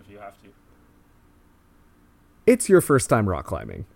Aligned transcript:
if 0.00 0.10
you 0.10 0.18
have 0.18 0.40
to. 0.42 0.48
It's 2.46 2.68
your 2.68 2.80
first 2.80 3.10
time 3.10 3.28
rock 3.28 3.46
climbing. 3.46 3.86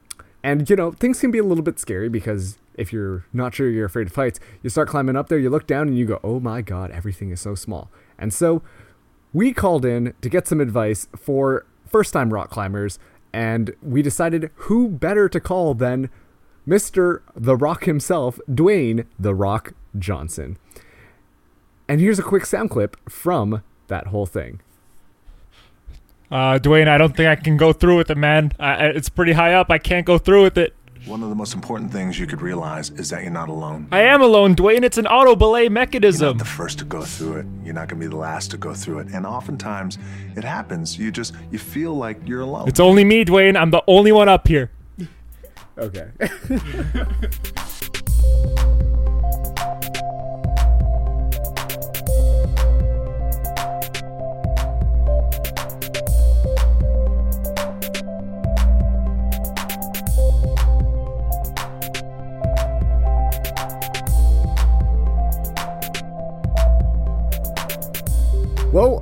And 0.43 0.69
you 0.69 0.77
know, 0.77 0.93
things 0.93 1.21
can 1.21 1.31
be 1.31 1.39
a 1.39 1.45
little 1.45 1.65
bit 1.65 1.79
scary 1.79 2.08
because 2.08 2.58
if 2.75 2.93
you're 2.93 3.25
not 3.33 3.55
sure 3.55 3.69
you're 3.69 3.87
afraid 3.87 4.08
of 4.08 4.15
heights, 4.15 4.41
you 4.63 4.71
start 4.71 4.89
climbing 4.89 5.17
up 5.17 5.29
there, 5.29 5.39
you 5.39 5.50
look 5.50 5.67
down 5.67 5.89
and 5.89 5.97
you 5.97 6.05
go, 6.05 6.21
"Oh 6.25 6.41
my 6.41 6.63
god, 6.63 6.91
everything 6.91 7.31
is 7.31 7.41
so 7.41 7.55
small." 7.55 7.91
And 8.18 8.32
so 8.32 8.62
we 9.32 9.53
called 9.53 9.84
in 9.84 10.14
to 10.21 10.29
get 10.29 10.46
some 10.46 10.61
advice 10.61 11.09
for 11.16 11.64
first-time 11.87 12.33
rock 12.33 12.51
climbers 12.51 12.99
and 13.33 13.75
we 13.83 14.03
decided 14.03 14.51
who 14.55 14.89
better 14.89 15.29
to 15.29 15.41
call 15.41 15.75
than 15.75 16.11
Mr. 16.67 17.23
The 17.35 17.57
Rock 17.57 17.85
himself, 17.85 18.39
Dwayne 18.49 19.07
The 19.19 19.35
Rock 19.35 19.73
Johnson. 19.99 20.59
And 21.89 22.01
here's 22.01 22.19
a 22.19 22.23
quick 22.23 22.46
sound 22.46 22.71
clip 22.71 22.96
from 23.09 23.62
that 23.89 24.09
whole 24.09 24.27
thing. 24.27 24.61
Uh, 26.33 26.59
Dwayne, 26.59 26.89
I 26.89 26.96
don't 26.96 27.14
think 27.14 27.29
I 27.29 27.37
can 27.37 27.59
go 27.59 27.75
through 27.75 27.99
with 27.99 28.11
it, 28.11 28.17
man. 28.17 28.53
I, 28.59 28.86
it's 28.86 29.11
pretty 29.11 29.32
high 29.32 29.53
up. 29.53 29.71
I 29.71 29.77
can't 29.77 30.07
go 30.07 30.17
through 30.17 30.45
with 30.45 30.57
it. 30.57 30.75
One 31.05 31.22
of 31.22 31.29
the 31.29 31.35
most 31.35 31.53
important 31.53 31.93
things 31.93 32.18
you 32.18 32.27
could 32.27 32.41
realize 32.41 32.88
is 32.88 33.10
that 33.10 33.22
you're 33.22 33.30
not 33.30 33.50
alone. 33.50 33.88
I 33.92 34.00
am 34.02 34.22
alone, 34.22 34.56
Dwayne. 34.56 34.82
It's 34.82 34.96
an 34.96 35.06
auto 35.06 35.36
belay 35.36 35.68
mechanism. 35.68 36.24
You're 36.24 36.34
not 36.34 36.38
the 36.38 36.46
first 36.46 36.78
to 36.78 36.86
go 36.86 37.02
through 37.02 37.41
it. 37.41 37.46
You're 37.62 37.74
not 37.74 37.88
going 37.88 38.00
to 38.00 38.06
be 38.06 38.10
the 38.10 38.16
last 38.16 38.50
to 38.52 38.56
go 38.56 38.72
through 38.72 39.00
it. 39.00 39.08
And 39.08 39.27
oftentimes, 39.27 39.98
it 40.34 40.45
happens. 40.45 40.98
You 40.98 41.10
just 41.10 41.34
you 41.50 41.58
feel 41.58 41.95
like 41.95 42.27
you're 42.27 42.41
alone. 42.41 42.66
It's 42.66 42.80
only 42.80 43.05
me, 43.05 43.27
Dwayne. 43.27 43.55
I'm 43.55 43.70
the 43.70 43.83
only 43.86 44.12
one 44.12 44.30
up 44.30 44.48
here. 44.48 44.70
Okay. 45.77 46.08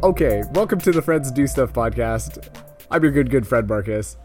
okay. 0.03 0.43
Welcome 0.53 0.81
to 0.81 0.93
the 0.93 1.03
Friends 1.03 1.31
Do 1.31 1.47
Stuff 1.47 1.73
podcast. 1.73 2.49
I'm 2.91 3.03
your 3.03 3.13
good, 3.13 3.31
good 3.31 3.47
friend 3.47 3.69
Marcus. 3.69 4.17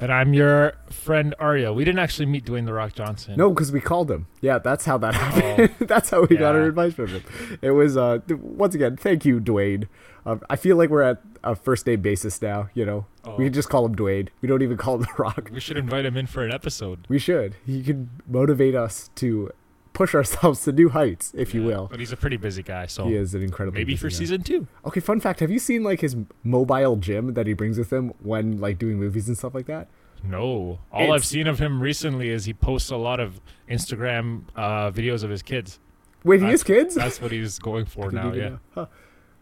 And 0.00 0.12
I'm 0.12 0.32
your 0.32 0.74
friend 0.90 1.34
Aria. 1.40 1.72
We 1.72 1.84
didn't 1.84 1.98
actually 1.98 2.26
meet 2.26 2.44
Dwayne 2.44 2.66
the 2.66 2.72
Rock 2.72 2.92
Johnson. 2.92 3.34
No, 3.36 3.50
because 3.50 3.72
we 3.72 3.80
called 3.80 4.10
him. 4.10 4.28
Yeah, 4.40 4.58
that's 4.58 4.84
how 4.84 4.98
that 4.98 5.14
happened. 5.14 5.74
that's 5.88 6.10
how 6.10 6.24
we 6.24 6.36
got 6.36 6.54
our 6.54 6.62
advice 6.62 6.94
from 6.94 7.08
him. 7.08 7.24
It 7.62 7.72
was 7.72 7.96
uh, 7.96 8.20
once 8.28 8.74
again, 8.74 8.96
thank 8.96 9.24
you, 9.24 9.40
Dwayne. 9.40 9.88
Um, 10.24 10.42
I 10.48 10.56
feel 10.56 10.76
like 10.76 10.90
we're 10.90 11.02
at 11.02 11.20
a 11.42 11.56
first 11.56 11.86
name 11.86 12.00
basis 12.00 12.40
now. 12.40 12.68
You 12.74 12.84
know, 12.84 13.06
we 13.36 13.44
can 13.46 13.52
just 13.52 13.70
call 13.70 13.86
him 13.86 13.96
Dwayne. 13.96 14.28
We 14.40 14.48
don't 14.48 14.62
even 14.62 14.76
call 14.76 14.96
him 14.96 15.00
The 15.02 15.22
Rock. 15.22 15.50
We 15.52 15.58
should 15.58 15.78
invite 15.78 16.04
him 16.04 16.16
in 16.16 16.26
for 16.26 16.44
an 16.44 16.52
episode. 16.52 17.06
We 17.08 17.18
should. 17.18 17.56
He 17.66 17.82
could 17.82 18.08
motivate 18.28 18.76
us 18.76 19.10
to 19.16 19.50
push 19.98 20.14
ourselves 20.14 20.62
to 20.62 20.70
new 20.72 20.88
heights, 20.90 21.32
if 21.36 21.52
you 21.54 21.64
will. 21.64 21.88
But 21.90 21.98
he's 21.98 22.12
a 22.12 22.16
pretty 22.16 22.36
busy 22.36 22.62
guy, 22.62 22.86
so 22.86 23.06
He 23.08 23.16
is 23.16 23.34
an 23.34 23.42
incredibly 23.42 23.80
maybe 23.80 23.96
for 23.96 24.08
guy. 24.08 24.14
season 24.14 24.42
two. 24.42 24.66
Okay, 24.86 25.00
fun 25.00 25.18
fact: 25.20 25.40
Have 25.40 25.50
you 25.50 25.58
seen 25.58 25.82
like 25.82 26.00
his 26.00 26.16
mobile 26.44 26.96
gym 26.96 27.34
that 27.34 27.46
he 27.48 27.52
brings 27.52 27.76
with 27.78 27.92
him 27.92 28.12
when 28.22 28.58
like 28.60 28.78
doing 28.78 28.96
movies 28.98 29.26
and 29.28 29.36
stuff 29.36 29.54
like 29.54 29.66
that? 29.66 29.88
No. 30.22 30.78
All 30.92 31.12
I've 31.12 31.24
seen 31.24 31.46
of 31.46 31.58
him 31.58 31.80
recently 31.80 32.28
is 32.30 32.44
he 32.44 32.54
posts 32.54 32.90
a 32.90 32.96
lot 32.96 33.18
of 33.20 33.40
Instagram 33.68 34.42
uh, 34.56 34.90
videos 34.90 35.22
of 35.24 35.30
his 35.30 35.42
kids. 35.42 35.80
Wait, 36.24 36.40
he 36.40 36.46
has 36.48 36.62
kids? 36.64 36.94
That's 36.94 37.20
what 37.20 37.30
he's 37.32 37.58
going 37.58 37.86
for 37.94 38.10
now, 38.10 38.32
yeah. 38.32 38.56
Huh. 38.74 38.86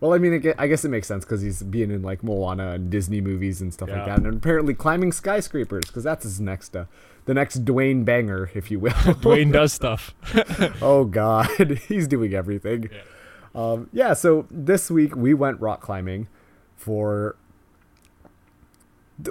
Well, 0.00 0.12
I 0.12 0.18
mean, 0.18 0.52
I 0.58 0.66
guess 0.66 0.84
it 0.84 0.90
makes 0.90 1.08
sense 1.08 1.24
because 1.24 1.40
he's 1.40 1.62
being 1.62 1.90
in 1.90 2.02
like 2.02 2.22
Moana 2.22 2.72
and 2.72 2.90
Disney 2.90 3.22
movies 3.22 3.62
and 3.62 3.72
stuff 3.72 3.88
like 3.88 4.04
that, 4.04 4.18
and 4.18 4.26
apparently 4.26 4.74
climbing 4.74 5.10
skyscrapers 5.10 5.86
because 5.86 6.04
that's 6.04 6.24
his 6.24 6.38
next, 6.38 6.76
uh, 6.76 6.84
the 7.24 7.32
next 7.32 7.64
Dwayne 7.64 8.04
banger, 8.04 8.50
if 8.54 8.70
you 8.70 8.78
will. 8.78 8.90
Dwayne 8.92 9.52
does 9.52 9.72
stuff. 9.72 10.14
oh 10.82 11.06
God, 11.06 11.48
he's 11.88 12.06
doing 12.06 12.34
everything. 12.34 12.90
Yeah. 12.92 13.00
Um, 13.54 13.88
yeah. 13.90 14.12
So 14.12 14.46
this 14.50 14.90
week 14.90 15.16
we 15.16 15.32
went 15.32 15.60
rock 15.60 15.80
climbing 15.80 16.28
for. 16.76 17.36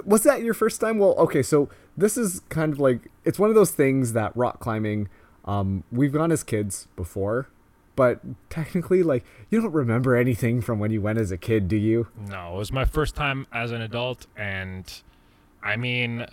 Was 0.04 0.24
that 0.24 0.42
your 0.42 0.54
first 0.54 0.80
time? 0.80 0.98
Well, 0.98 1.14
okay. 1.14 1.44
So 1.44 1.68
this 1.96 2.16
is 2.16 2.40
kind 2.48 2.72
of 2.72 2.80
like 2.80 3.08
it's 3.24 3.38
one 3.38 3.50
of 3.50 3.54
those 3.54 3.70
things 3.70 4.14
that 4.14 4.36
rock 4.36 4.58
climbing. 4.58 5.08
Um, 5.44 5.84
we've 5.92 6.12
gone 6.12 6.32
as 6.32 6.42
kids 6.42 6.88
before, 6.96 7.48
but 7.96 8.20
technically, 8.50 9.02
like 9.02 9.24
you 9.50 9.60
don't 9.60 9.72
remember 9.72 10.14
anything 10.14 10.60
from 10.60 10.78
when 10.78 10.90
you 10.90 11.00
went 11.00 11.18
as 11.18 11.32
a 11.32 11.36
kid, 11.36 11.66
do 11.66 11.76
you? 11.76 12.08
No, 12.28 12.54
it 12.54 12.58
was 12.58 12.70
my 12.72 12.84
first 12.84 13.16
time 13.16 13.46
as 13.52 13.72
an 13.72 13.80
adult, 13.80 14.26
and 14.36 14.84
I 15.62 15.76
mean, 15.76 16.26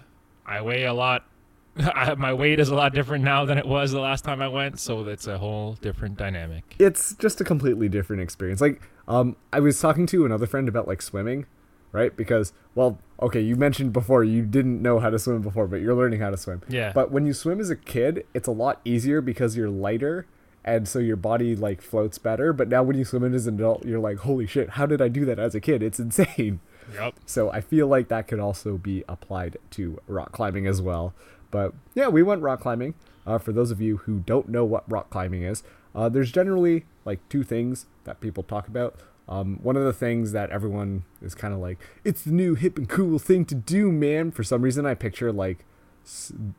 I 0.45 0.61
weigh 0.61 0.83
a 0.83 0.93
lot. 0.93 1.25
I, 1.77 2.13
my 2.15 2.33
weight 2.33 2.59
is 2.59 2.69
a 2.69 2.75
lot 2.75 2.93
different 2.93 3.23
now 3.23 3.45
than 3.45 3.57
it 3.57 3.65
was 3.65 3.91
the 3.91 3.99
last 3.99 4.23
time 4.23 4.41
I 4.41 4.47
went, 4.47 4.79
so 4.79 5.03
that's 5.03 5.25
a 5.25 5.39
whole 5.39 5.73
different 5.81 6.17
dynamic. 6.17 6.75
it's 6.77 7.15
just 7.15 7.41
a 7.41 7.43
completely 7.43 7.89
different 7.89 8.21
experience. 8.21 8.61
Like, 8.61 8.81
um, 9.07 9.35
I 9.51 9.59
was 9.59 9.79
talking 9.79 10.05
to 10.07 10.25
another 10.25 10.45
friend 10.45 10.67
about 10.67 10.87
like 10.87 11.01
swimming, 11.01 11.47
right? 11.91 12.15
Because, 12.15 12.53
well, 12.75 12.99
okay, 13.21 13.39
you 13.39 13.55
mentioned 13.55 13.93
before 13.93 14.23
you 14.23 14.43
didn't 14.43 14.81
know 14.81 14.99
how 14.99 15.09
to 15.09 15.17
swim 15.17 15.41
before, 15.41 15.67
but 15.67 15.81
you're 15.81 15.95
learning 15.95 16.19
how 16.19 16.29
to 16.29 16.37
swim. 16.37 16.61
Yeah. 16.67 16.91
But 16.93 17.11
when 17.11 17.25
you 17.25 17.33
swim 17.33 17.59
as 17.59 17.69
a 17.69 17.75
kid, 17.75 18.25
it's 18.33 18.47
a 18.47 18.51
lot 18.51 18.81
easier 18.85 19.21
because 19.21 19.57
you're 19.57 19.69
lighter, 19.69 20.27
and 20.65 20.87
so 20.87 20.99
your 20.99 21.15
body 21.15 21.55
like 21.55 21.81
floats 21.81 22.17
better. 22.17 22.53
But 22.53 22.69
now 22.69 22.83
when 22.83 22.97
you 22.97 23.05
swim 23.05 23.23
in 23.23 23.33
as 23.33 23.47
an 23.47 23.55
adult, 23.55 23.85
you're 23.85 23.99
like, 23.99 24.19
holy 24.19 24.47
shit, 24.47 24.71
how 24.71 24.85
did 24.85 25.01
I 25.01 25.07
do 25.07 25.25
that 25.25 25.39
as 25.39 25.55
a 25.55 25.59
kid? 25.59 25.83
It's 25.83 25.99
insane. 25.99 26.59
Yep. 26.93 27.15
So 27.25 27.49
I 27.49 27.61
feel 27.61 27.87
like 27.87 28.07
that 28.09 28.27
could 28.27 28.39
also 28.39 28.77
be 28.77 29.03
applied 29.07 29.57
to 29.71 29.99
rock 30.07 30.31
climbing 30.31 30.67
as 30.67 30.81
well. 30.81 31.13
But 31.51 31.73
yeah, 31.95 32.07
we 32.07 32.23
went 32.23 32.41
rock 32.41 32.61
climbing. 32.61 32.95
Uh, 33.25 33.37
for 33.37 33.51
those 33.53 33.71
of 33.71 33.79
you 33.79 33.97
who 33.97 34.19
don't 34.19 34.49
know 34.49 34.65
what 34.65 34.89
rock 34.91 35.09
climbing 35.09 35.43
is, 35.43 35.63
uh, 35.95 36.09
there's 36.09 36.31
generally 36.31 36.85
like 37.05 37.19
two 37.29 37.43
things 37.43 37.85
that 38.03 38.19
people 38.19 38.43
talk 38.43 38.67
about. 38.67 38.95
Um, 39.29 39.59
one 39.63 39.77
of 39.77 39.85
the 39.85 39.93
things 39.93 40.33
that 40.33 40.49
everyone 40.49 41.03
is 41.21 41.33
kind 41.33 41.53
of 41.53 41.59
like, 41.61 41.79
it's 42.03 42.23
the 42.23 42.31
new 42.31 42.55
hip 42.55 42.77
and 42.77 42.89
cool 42.89 43.19
thing 43.19 43.45
to 43.45 43.55
do, 43.55 43.91
man. 43.91 44.31
For 44.31 44.43
some 44.43 44.61
reason, 44.61 44.85
I 44.85 44.95
picture 44.95 45.31
like 45.31 45.65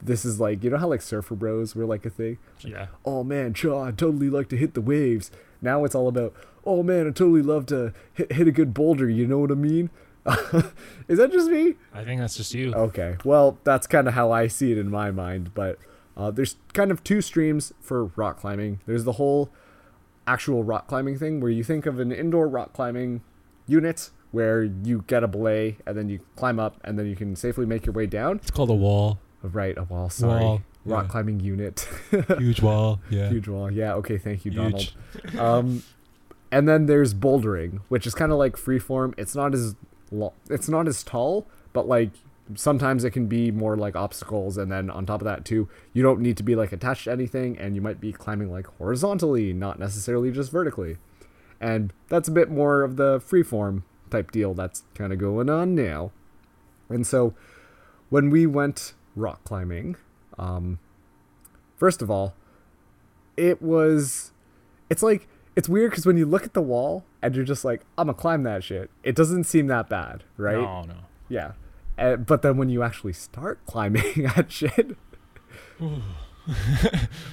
this 0.02 0.24
is 0.24 0.40
like 0.40 0.64
you 0.64 0.70
know 0.70 0.78
how 0.78 0.88
like 0.88 1.02
surfer 1.02 1.34
bros 1.34 1.74
were 1.74 1.84
like 1.84 2.06
a 2.06 2.10
thing. 2.10 2.38
Yeah. 2.60 2.86
Oh 3.04 3.24
man, 3.24 3.52
Chaw, 3.54 3.84
I 3.84 3.90
totally 3.90 4.30
like 4.30 4.48
to 4.50 4.56
hit 4.56 4.74
the 4.74 4.80
waves. 4.80 5.30
Now 5.60 5.84
it's 5.84 5.94
all 5.94 6.08
about, 6.08 6.34
oh 6.64 6.82
man, 6.82 7.06
I 7.06 7.10
totally 7.10 7.42
love 7.42 7.66
to 7.66 7.92
hit, 8.12 8.32
hit 8.32 8.48
a 8.48 8.52
good 8.52 8.74
boulder. 8.74 9.08
You 9.08 9.26
know 9.26 9.38
what 9.38 9.50
I 9.50 9.54
mean? 9.54 9.90
is 11.08 11.18
that 11.18 11.30
just 11.32 11.50
me? 11.50 11.74
I 11.92 12.04
think 12.04 12.20
that's 12.20 12.36
just 12.36 12.54
you. 12.54 12.72
Okay, 12.72 13.16
well, 13.24 13.58
that's 13.64 13.86
kind 13.86 14.08
of 14.08 14.14
how 14.14 14.30
I 14.30 14.46
see 14.46 14.72
it 14.72 14.78
in 14.78 14.90
my 14.90 15.10
mind. 15.10 15.52
But 15.54 15.78
uh, 16.16 16.30
there's 16.30 16.56
kind 16.72 16.90
of 16.90 17.04
two 17.04 17.20
streams 17.20 17.72
for 17.80 18.06
rock 18.16 18.40
climbing. 18.40 18.80
There's 18.86 19.04
the 19.04 19.12
whole 19.12 19.50
actual 20.26 20.64
rock 20.64 20.86
climbing 20.86 21.18
thing 21.18 21.40
where 21.40 21.50
you 21.50 21.62
think 21.62 21.84
of 21.84 22.00
an 22.00 22.10
indoor 22.10 22.48
rock 22.48 22.72
climbing 22.72 23.20
unit 23.66 24.10
where 24.30 24.62
you 24.62 25.04
get 25.06 25.22
a 25.22 25.28
belay 25.28 25.76
and 25.86 25.96
then 25.96 26.08
you 26.08 26.20
climb 26.36 26.58
up 26.58 26.80
and 26.82 26.98
then 26.98 27.06
you 27.06 27.14
can 27.14 27.36
safely 27.36 27.66
make 27.66 27.86
your 27.86 27.92
way 27.92 28.06
down. 28.06 28.36
It's 28.36 28.50
called 28.50 28.70
a 28.70 28.74
wall. 28.74 29.20
Right, 29.44 29.76
a 29.76 29.84
wall, 29.84 30.08
sorry. 30.08 30.42
Wall, 30.42 30.62
Rock 30.86 31.04
yeah. 31.04 31.10
climbing 31.10 31.40
unit. 31.40 31.88
Huge 32.38 32.62
wall. 32.62 33.00
Yeah. 33.10 33.28
Huge 33.28 33.48
wall. 33.48 33.70
Yeah, 33.70 33.94
okay, 33.94 34.16
thank 34.18 34.44
you, 34.44 34.52
Huge. 34.52 34.94
Donald. 35.34 35.38
Um, 35.38 35.82
and 36.50 36.68
then 36.68 36.86
there's 36.86 37.14
bouldering, 37.14 37.80
which 37.88 38.06
is 38.06 38.14
kind 38.14 38.32
of 38.32 38.38
like 38.38 38.56
freeform. 38.56 39.14
It's 39.18 39.34
not 39.34 39.54
as 39.54 39.74
lo- 40.10 40.34
it's 40.48 40.68
not 40.68 40.88
as 40.88 41.02
tall, 41.02 41.46
but 41.72 41.86
like 41.88 42.10
sometimes 42.54 43.04
it 43.04 43.10
can 43.10 43.26
be 43.26 43.50
more 43.50 43.76
like 43.76 43.96
obstacles. 43.96 44.56
And 44.56 44.70
then 44.70 44.88
on 44.88 45.04
top 45.04 45.20
of 45.20 45.24
that 45.24 45.44
too, 45.44 45.68
you 45.92 46.02
don't 46.02 46.20
need 46.20 46.36
to 46.36 46.42
be 46.42 46.54
like 46.54 46.72
attached 46.72 47.04
to 47.04 47.12
anything, 47.12 47.58
and 47.58 47.74
you 47.74 47.82
might 47.82 48.00
be 48.00 48.12
climbing 48.12 48.50
like 48.50 48.66
horizontally, 48.78 49.52
not 49.52 49.78
necessarily 49.78 50.30
just 50.30 50.50
vertically. 50.50 50.96
And 51.60 51.92
that's 52.08 52.28
a 52.28 52.32
bit 52.32 52.50
more 52.50 52.82
of 52.82 52.96
the 52.96 53.18
freeform 53.20 53.82
type 54.10 54.30
deal 54.30 54.54
that's 54.54 54.84
kind 54.94 55.12
of 55.12 55.18
going 55.18 55.48
on 55.50 55.74
now. 55.74 56.12
And 56.88 57.06
so 57.06 57.34
when 58.10 58.30
we 58.30 58.46
went 58.46 58.94
rock 59.16 59.42
climbing, 59.44 59.96
um, 60.38 60.78
first 61.76 62.02
of 62.02 62.10
all, 62.10 62.34
it 63.36 63.60
was 63.62 64.32
it's 64.90 65.02
like 65.02 65.26
it's 65.56 65.68
weird 65.68 65.90
because 65.90 66.06
when 66.06 66.16
you 66.16 66.26
look 66.26 66.44
at 66.44 66.52
the 66.54 66.62
wall 66.62 67.04
and 67.22 67.34
you're 67.34 67.44
just 67.44 67.64
like 67.64 67.82
i'm 67.98 68.06
gonna 68.06 68.14
climb 68.16 68.42
that 68.44 68.62
shit 68.62 68.90
it 69.02 69.16
doesn't 69.16 69.42
seem 69.44 69.66
that 69.66 69.88
bad 69.88 70.22
right 70.36 70.54
No, 70.56 70.82
no. 70.82 70.94
yeah 71.28 71.52
Uh, 71.98 72.14
but 72.16 72.42
then 72.42 72.56
when 72.56 72.68
you 72.68 72.82
actually 72.84 73.12
start 73.12 73.58
climbing 73.66 74.04
that 74.36 74.52
shit 74.52 74.96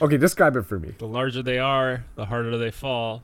okay 0.02 0.18
describe 0.18 0.56
it 0.56 0.64
for 0.64 0.80
me 0.80 0.94
The 0.98 1.08
larger 1.08 1.44
they 1.44 1.60
are, 1.60 2.06
the 2.16 2.26
harder 2.26 2.58
they 2.58 2.72
fall. 2.72 3.24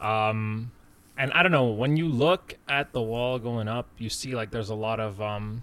Um, 0.00 0.72
and 1.16 1.32
I 1.32 1.42
don't 1.42 1.52
know 1.52 1.66
when 1.68 1.96
you 1.96 2.08
look 2.08 2.54
at 2.68 2.92
the 2.92 3.00
wall 3.02 3.38
going 3.38 3.68
up, 3.68 3.88
you 3.98 4.08
see 4.08 4.34
like 4.34 4.50
there's 4.50 4.70
a 4.70 4.74
lot 4.74 5.00
of 5.00 5.20
um, 5.20 5.62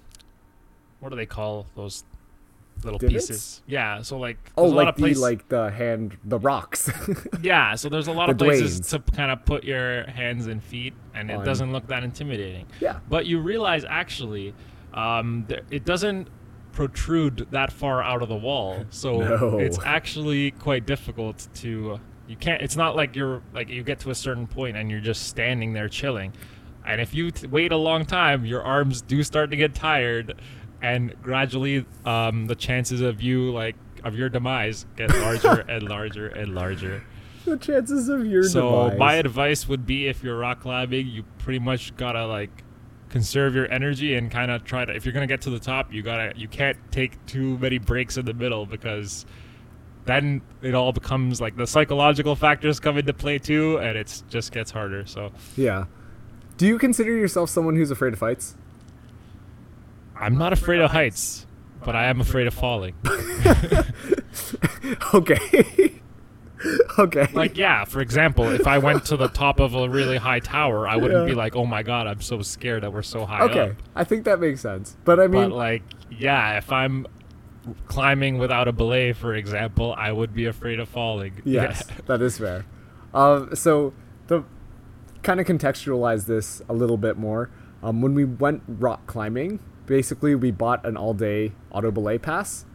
what 0.99 1.09
do 1.09 1.15
they 1.15 1.25
call 1.25 1.67
those 1.75 2.03
little 2.83 2.99
Divots? 2.99 3.27
pieces. 3.27 3.61
Yeah, 3.67 4.01
so 4.01 4.17
like 4.17 4.37
Oh, 4.57 4.65
a 4.65 4.67
lot 4.67 4.75
like 4.75 4.87
of 4.89 4.95
the 4.95 5.01
places, 5.01 5.21
like 5.21 5.49
the 5.49 5.71
hand, 5.71 6.17
the 6.25 6.39
rocks. 6.39 6.89
yeah, 7.41 7.75
so 7.75 7.89
there's 7.89 8.07
a 8.07 8.11
lot 8.13 8.25
the 8.27 8.31
of 8.33 8.37
places 8.37 8.81
Dwaynes. 8.81 8.89
to 9.05 9.11
kind 9.15 9.31
of 9.31 9.45
put 9.45 9.63
your 9.63 10.03
hands 10.09 10.47
and 10.47 10.63
feet, 10.63 10.93
and 11.13 11.29
it 11.31 11.35
On. 11.37 11.45
doesn't 11.45 11.71
look 11.71 11.87
that 11.87 12.03
intimidating. 12.03 12.65
yeah. 12.79 12.99
But 13.09 13.25
you 13.25 13.39
realize 13.39 13.85
actually, 13.85 14.53
um, 14.93 15.45
th- 15.47 15.63
it 15.71 15.85
doesn't 15.85 16.27
protrude 16.71 17.47
that 17.51 17.71
far 17.71 18.01
out 18.03 18.21
of 18.21 18.29
the 18.29 18.35
wall, 18.35 18.85
so 18.89 19.19
No. 19.19 19.59
it's 19.59 19.79
actually 19.83 20.51
quite 20.51 20.85
difficult 20.85 21.47
to. 21.55 21.99
You 22.27 22.35
can't. 22.35 22.61
It's 22.61 22.75
not 22.75 22.95
like 22.95 23.15
you're 23.15 23.41
like 23.53 23.69
you 23.69 23.83
get 23.83 23.99
to 24.01 24.11
a 24.11 24.15
certain 24.15 24.45
point 24.47 24.77
and 24.77 24.89
you're 24.91 24.99
just 25.01 25.27
standing 25.27 25.73
there 25.73 25.89
chilling, 25.89 26.31
and 26.85 27.01
if 27.01 27.13
you 27.13 27.31
t- 27.31 27.47
wait 27.47 27.71
a 27.71 27.75
long 27.77 28.05
time, 28.05 28.45
your 28.45 28.61
arms 28.61 29.01
do 29.01 29.23
start 29.23 29.49
to 29.49 29.55
get 29.57 29.73
tired, 29.73 30.39
and 30.81 31.15
gradually, 31.21 31.85
um, 32.05 32.47
the 32.47 32.55
chances 32.55 33.01
of 33.01 33.21
you 33.21 33.51
like 33.51 33.75
of 34.03 34.15
your 34.15 34.29
demise 34.29 34.85
get 34.95 35.09
larger 35.17 35.59
and 35.69 35.83
larger 35.89 36.27
and 36.27 36.55
larger. 36.55 37.03
The 37.45 37.57
chances 37.57 38.09
of 38.09 38.25
your 38.25 38.43
So 38.43 38.85
demise. 38.85 38.99
my 38.99 39.13
advice 39.15 39.67
would 39.67 39.85
be 39.85 40.07
if 40.07 40.23
you're 40.23 40.37
rock 40.37 40.61
climbing, 40.61 41.07
you 41.07 41.23
pretty 41.39 41.59
much 41.59 41.95
gotta 41.97 42.25
like 42.25 42.63
conserve 43.09 43.55
your 43.55 43.69
energy 43.71 44.15
and 44.15 44.29
kind 44.31 44.51
of 44.51 44.63
try 44.63 44.85
to. 44.85 44.93
If 44.95 45.05
you're 45.05 45.13
gonna 45.13 45.27
get 45.27 45.41
to 45.41 45.49
the 45.49 45.59
top, 45.59 45.91
you 45.91 46.01
gotta 46.01 46.33
you 46.37 46.47
can't 46.47 46.77
take 46.91 47.23
too 47.25 47.57
many 47.57 47.77
breaks 47.77 48.17
in 48.17 48.25
the 48.25 48.33
middle 48.33 48.65
because 48.65 49.25
then 50.05 50.41
it 50.61 50.73
all 50.73 50.91
becomes 50.91 51.39
like 51.41 51.55
the 51.55 51.67
psychological 51.67 52.35
factors 52.35 52.79
come 52.79 52.97
into 52.97 53.13
play 53.13 53.37
too, 53.39 53.77
and 53.79 53.97
it 53.97 54.23
just 54.29 54.51
gets 54.51 54.71
harder. 54.71 55.05
So 55.05 55.31
yeah. 55.57 55.85
Do 56.57 56.67
you 56.67 56.77
consider 56.77 57.15
yourself 57.15 57.49
someone 57.49 57.75
who's 57.75 57.89
afraid 57.91 58.13
of 58.13 58.19
heights? 58.19 58.55
I'm 60.19 60.37
not 60.37 60.53
afraid 60.53 60.79
of 60.81 60.91
heights, 60.91 61.45
but 61.85 61.95
I 61.95 62.05
am 62.05 62.19
afraid 62.21 62.47
of 62.47 62.53
falling. 62.53 62.93
Okay. 65.13 66.01
okay. 66.99 67.27
Like 67.33 67.57
yeah, 67.57 67.85
for 67.85 68.01
example, 68.01 68.49
if 68.49 68.67
I 68.67 68.77
went 68.79 69.05
to 69.05 69.17
the 69.17 69.27
top 69.27 69.59
of 69.59 69.73
a 69.75 69.89
really 69.89 70.17
high 70.17 70.39
tower, 70.39 70.87
I 70.87 70.95
wouldn't 70.95 71.21
Yeah. 71.27 71.29
be 71.33 71.35
like, 71.35 71.55
oh 71.55 71.65
my 71.65 71.83
god, 71.83 72.07
I'm 72.07 72.21
so 72.21 72.41
scared 72.41 72.83
that 72.83 72.91
we're 72.93 73.01
so 73.01 73.25
high 73.25 73.39
up. 73.45 73.51
okay. 73.51 73.75
I 73.95 74.03
think 74.03 74.25
that 74.25 74.39
makes 74.39 74.61
sense. 74.61 74.97
But 75.05 75.19
I 75.19 75.27
mean, 75.27 75.49
but 75.49 75.55
like 75.55 75.83
yeah 76.11 76.57
if 76.57 76.71
i'm 76.71 77.05
climbing 77.87 78.39
without 78.39 78.67
a 78.67 78.71
belay 78.71 79.13
for 79.13 79.35
example 79.35 79.93
i 79.95 80.11
would 80.11 80.33
be 80.33 80.45
afraid 80.45 80.79
of 80.79 80.89
falling 80.89 81.39
Yes, 81.45 81.83
Yeah. 81.87 81.95
that 82.07 82.21
is 82.21 82.37
fair. 82.39 82.65
Um, 83.13 83.53
so 83.55 83.93
the 84.27 84.43
kind 85.21 85.39
of 85.39 85.45
contextualize 85.45 86.25
this 86.25 86.61
a 86.67 86.73
little 86.73 86.97
bit 86.97 87.17
more. 87.17 87.51
Um, 87.83 88.01
when 88.01 88.13
we 88.15 88.25
went 88.25 88.63
rock 88.67 89.05
climbing, 89.07 89.59
basically 89.89 90.35
we 90.35 90.51
bought 90.51 90.85
an 90.85 90.95
all-day 90.95 91.51
auto 91.71 91.89
belay 91.89 92.19
pass, 92.19 92.65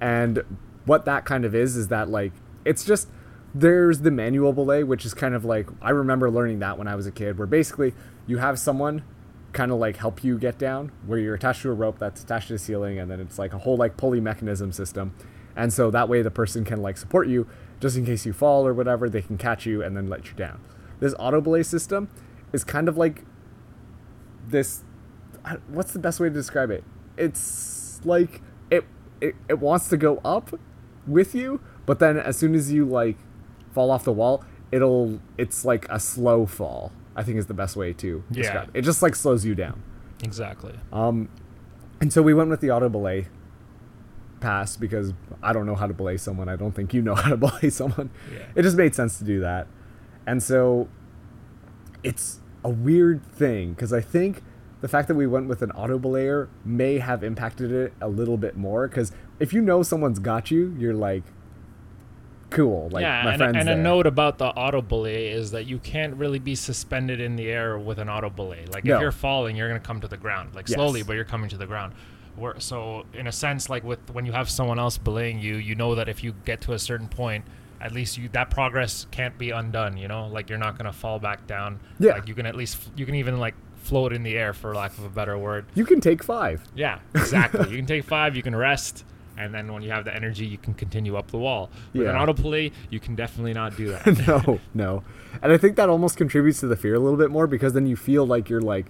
and 0.00 0.42
what 0.86 1.04
that 1.04 1.24
kind 1.24 1.44
of 1.44 1.54
is 1.54 1.76
is 1.76 1.88
that 1.88 2.08
like 2.08 2.32
it's 2.64 2.82
just 2.84 3.08
there's 3.54 4.00
the 4.00 4.10
manual 4.10 4.52
belay, 4.52 4.82
which 4.82 5.04
is 5.04 5.12
kind 5.14 5.34
of 5.34 5.44
like 5.44 5.68
I 5.82 5.90
remember 5.90 6.30
learning 6.30 6.58
that 6.60 6.78
when 6.78 6.88
I 6.88 6.96
was 6.96 7.06
a 7.06 7.12
kid, 7.12 7.38
where 7.38 7.46
basically 7.46 7.94
you 8.26 8.38
have 8.38 8.58
someone 8.58 9.04
kind 9.52 9.70
of 9.70 9.78
like 9.78 9.98
help 9.98 10.24
you 10.24 10.38
get 10.38 10.58
down, 10.58 10.90
where 11.06 11.18
you're 11.18 11.34
attached 11.34 11.62
to 11.62 11.70
a 11.70 11.74
rope 11.74 11.98
that's 11.98 12.22
attached 12.22 12.48
to 12.48 12.54
the 12.54 12.58
ceiling, 12.58 12.98
and 12.98 13.10
then 13.10 13.20
it's 13.20 13.38
like 13.38 13.52
a 13.52 13.58
whole 13.58 13.76
like 13.76 13.98
pulley 13.98 14.20
mechanism 14.20 14.72
system, 14.72 15.14
and 15.54 15.72
so 15.72 15.90
that 15.90 16.08
way 16.08 16.22
the 16.22 16.30
person 16.30 16.64
can 16.64 16.80
like 16.80 16.96
support 16.96 17.28
you 17.28 17.46
just 17.78 17.98
in 17.98 18.06
case 18.06 18.24
you 18.24 18.32
fall 18.32 18.66
or 18.66 18.72
whatever, 18.72 19.10
they 19.10 19.20
can 19.20 19.36
catch 19.36 19.66
you 19.66 19.82
and 19.82 19.94
then 19.94 20.08
let 20.08 20.26
you 20.28 20.32
down. 20.32 20.58
This 20.98 21.14
auto 21.18 21.42
belay 21.42 21.62
system 21.62 22.08
is 22.54 22.64
kind 22.64 22.88
of 22.88 22.96
like 22.96 23.24
this. 24.48 24.82
What's 25.68 25.92
the 25.92 25.98
best 25.98 26.18
way 26.20 26.28
to 26.28 26.34
describe 26.34 26.70
it? 26.70 26.84
It's 27.16 28.00
like 28.04 28.42
it 28.70 28.84
it, 29.20 29.34
it 29.48 29.58
wants 29.58 29.88
to 29.88 29.96
go 29.96 30.20
up 30.24 30.58
with 31.06 31.34
you, 31.34 31.60
but 31.86 31.98
then 31.98 32.16
as 32.18 32.36
soon 32.36 32.54
as 32.54 32.72
you 32.72 32.84
like 32.84 33.16
fall 33.72 33.90
off 33.90 34.04
the 34.04 34.12
wall, 34.12 34.44
it'll 34.72 35.20
it's 35.38 35.64
like 35.64 35.86
a 35.88 36.00
slow 36.00 36.46
fall. 36.46 36.92
I 37.14 37.22
think 37.22 37.38
is 37.38 37.46
the 37.46 37.54
best 37.54 37.76
way 37.76 37.92
to 37.94 38.24
Yeah. 38.30 38.42
describe 38.42 38.68
it. 38.74 38.78
It 38.80 38.82
just 38.82 39.02
like 39.02 39.14
slows 39.14 39.44
you 39.44 39.54
down. 39.54 39.82
exactly 40.24 40.74
Um, 40.92 41.28
and 42.00 42.12
so 42.12 42.20
we 42.22 42.34
went 42.34 42.50
with 42.50 42.60
the 42.60 42.70
auto 42.70 42.88
belay 42.90 43.28
pass 44.40 44.76
because 44.76 45.14
I 45.42 45.52
don't 45.54 45.64
know 45.64 45.74
how 45.76 45.86
to 45.86 45.94
belay 45.94 46.18
someone. 46.18 46.48
I 46.48 46.56
don't 46.56 46.72
think 46.72 46.92
you 46.92 47.00
know 47.02 47.14
how 47.22 47.30
to 47.30 47.36
belay 47.38 47.70
someone. 47.70 48.10
Yeah. 48.32 48.40
It 48.54 48.62
just 48.62 48.76
made 48.76 48.94
sense 48.94 49.16
to 49.18 49.24
do 49.24 49.40
that. 49.40 49.66
And 50.26 50.42
so 50.42 50.88
it's 52.02 52.40
a 52.64 52.68
weird 52.68 53.24
thing 53.32 53.70
because 53.72 53.92
I 53.92 54.00
think 54.00 54.42
the 54.86 54.90
fact 54.90 55.08
that 55.08 55.16
we 55.16 55.26
went 55.26 55.48
with 55.48 55.62
an 55.62 55.72
auto 55.72 55.98
belayer 55.98 56.46
may 56.64 56.98
have 56.98 57.24
impacted 57.24 57.72
it 57.72 57.92
a 58.00 58.06
little 58.08 58.36
bit 58.36 58.56
more 58.56 58.86
because 58.86 59.10
if 59.40 59.52
you 59.52 59.60
know 59.60 59.82
someone's 59.82 60.20
got 60.20 60.48
you, 60.48 60.76
you're 60.78 60.94
like, 60.94 61.24
cool. 62.50 62.88
Like 62.92 63.02
yeah 63.02 63.24
my 63.24 63.30
and, 63.32 63.38
friend's 63.38 63.56
and 63.58 63.68
a 63.68 63.74
note 63.74 64.06
about 64.06 64.38
the 64.38 64.46
auto 64.46 64.80
belay 64.80 65.26
is 65.32 65.50
that 65.50 65.66
you 65.66 65.78
can't 65.78 66.14
really 66.14 66.38
be 66.38 66.54
suspended 66.54 67.20
in 67.20 67.34
the 67.34 67.48
air 67.50 67.76
with 67.76 67.98
an 67.98 68.08
auto 68.08 68.30
belay 68.30 68.64
like 68.72 68.84
No. 68.84 68.94
if 68.94 69.00
you're 69.00 69.10
falling 69.10 69.56
you're 69.56 69.68
going 69.68 69.80
to 69.80 69.84
come 69.86 70.00
to 70.02 70.08
the 70.08 70.16
ground 70.16 70.54
like 70.54 70.68
Yes. 70.68 70.76
slowly 70.76 71.02
but 71.02 71.14
you're 71.14 71.24
coming 71.24 71.48
to 71.50 71.56
the 71.56 71.66
ground 71.66 71.92
Where, 72.36 72.58
so 72.60 73.04
in 73.12 73.26
a 73.26 73.32
sense 73.32 73.68
like 73.68 73.82
with 73.82 73.98
when 74.12 74.24
you 74.26 74.32
have 74.32 74.48
someone 74.48 74.78
else 74.78 74.96
belaying 74.96 75.40
you 75.40 75.56
you 75.56 75.74
know 75.74 75.96
that 75.96 76.08
if 76.08 76.22
you 76.22 76.34
get 76.44 76.60
to 76.62 76.72
a 76.72 76.78
certain 76.78 77.08
point 77.08 77.44
at 77.80 77.90
least 77.90 78.16
you 78.16 78.28
that 78.28 78.48
progress 78.50 79.06
can't 79.10 79.36
be 79.36 79.50
undone 79.50 79.96
you 79.96 80.06
know 80.06 80.28
like 80.28 80.48
you're 80.48 80.56
not 80.58 80.78
going 80.78 80.86
to 80.86 80.96
fall 80.96 81.18
back 81.18 81.48
down 81.48 81.80
Yeah. 81.98 82.12
like 82.12 82.28
you 82.28 82.34
can 82.36 82.46
at 82.46 82.54
least 82.54 82.78
you 82.96 83.04
can 83.06 83.16
even 83.16 83.40
like 83.40 83.54
float 83.86 84.12
in 84.12 84.22
the 84.22 84.36
air 84.36 84.52
for 84.52 84.74
lack 84.74 84.96
of 84.98 85.04
a 85.04 85.08
better 85.08 85.36
word 85.38 85.64
You 85.74 85.84
can 85.84 86.00
take 86.00 86.22
five. 86.22 86.62
Yeah, 86.74 86.98
exactly. 87.14 87.70
you 87.70 87.76
can 87.76 87.86
take 87.86 88.04
five, 88.04 88.34
you 88.36 88.42
can 88.42 88.54
rest, 88.56 89.04
and 89.38 89.54
then 89.54 89.72
when 89.72 89.82
you 89.82 89.90
have 89.90 90.04
the 90.04 90.14
energy, 90.14 90.46
you 90.46 90.58
can 90.58 90.74
continue 90.74 91.16
up 91.16 91.30
the 91.30 91.38
wall. 91.38 91.70
With 91.92 92.06
an 92.08 92.14
Yeah. 92.14 92.22
auto 92.22 92.32
belay, 92.32 92.72
you 92.90 92.98
can 93.00 93.14
definitely 93.14 93.52
not 93.54 93.76
do 93.76 93.88
that. 93.90 94.06
no, 94.26 94.60
no. 94.74 95.04
And 95.42 95.52
I 95.52 95.58
think 95.58 95.76
that 95.76 95.88
almost 95.88 96.16
contributes 96.16 96.60
to 96.60 96.66
the 96.66 96.76
fear 96.76 96.94
a 96.94 96.98
little 96.98 97.18
bit 97.18 97.30
more 97.30 97.46
because 97.46 97.72
then 97.74 97.86
you 97.86 97.96
feel 97.96 98.26
like 98.26 98.48
you're 98.48 98.60
like 98.62 98.86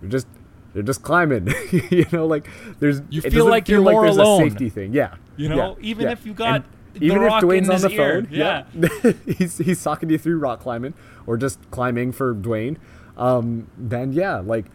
you're 0.00 0.10
just 0.10 0.26
you're 0.74 0.84
just 0.84 1.02
climbing. 1.02 1.52
you 1.90 2.06
know, 2.12 2.26
like 2.26 2.46
there's 2.78 3.00
You 3.10 3.22
feel 3.22 3.46
like 3.48 3.68
you're 3.68 3.82
feel 3.82 3.90
more 3.92 4.02
there's 4.04 4.16
alone. 4.16 4.42
a 4.42 4.50
safety 4.50 4.68
thing. 4.68 4.92
Yeah. 4.92 5.14
You 5.36 5.48
know, 5.48 5.76
yeah, 5.80 5.88
even 5.90 6.04
yeah. 6.06 6.12
if 6.12 6.24
you 6.26 6.32
got 6.34 6.54
And 6.56 6.64
The 6.94 7.06
even 7.06 7.22
if 7.22 7.32
Dwayne's 7.32 7.70
on 7.70 7.80
the 7.80 7.90
ear, 7.90 8.22
phone, 8.22 8.28
yeah. 8.30 9.12
he's 9.38 9.58
he's 9.58 9.82
talking 9.82 10.08
to 10.08 10.12
you 10.14 10.18
through 10.18 10.38
rock 10.38 10.60
climbing 10.60 10.94
or 11.26 11.36
just 11.36 11.58
climbing 11.70 12.12
for 12.12 12.34
Dwayne. 12.34 12.76
Um, 13.18 13.70
then 13.76 14.12
yeah, 14.12 14.38
like 14.38 14.66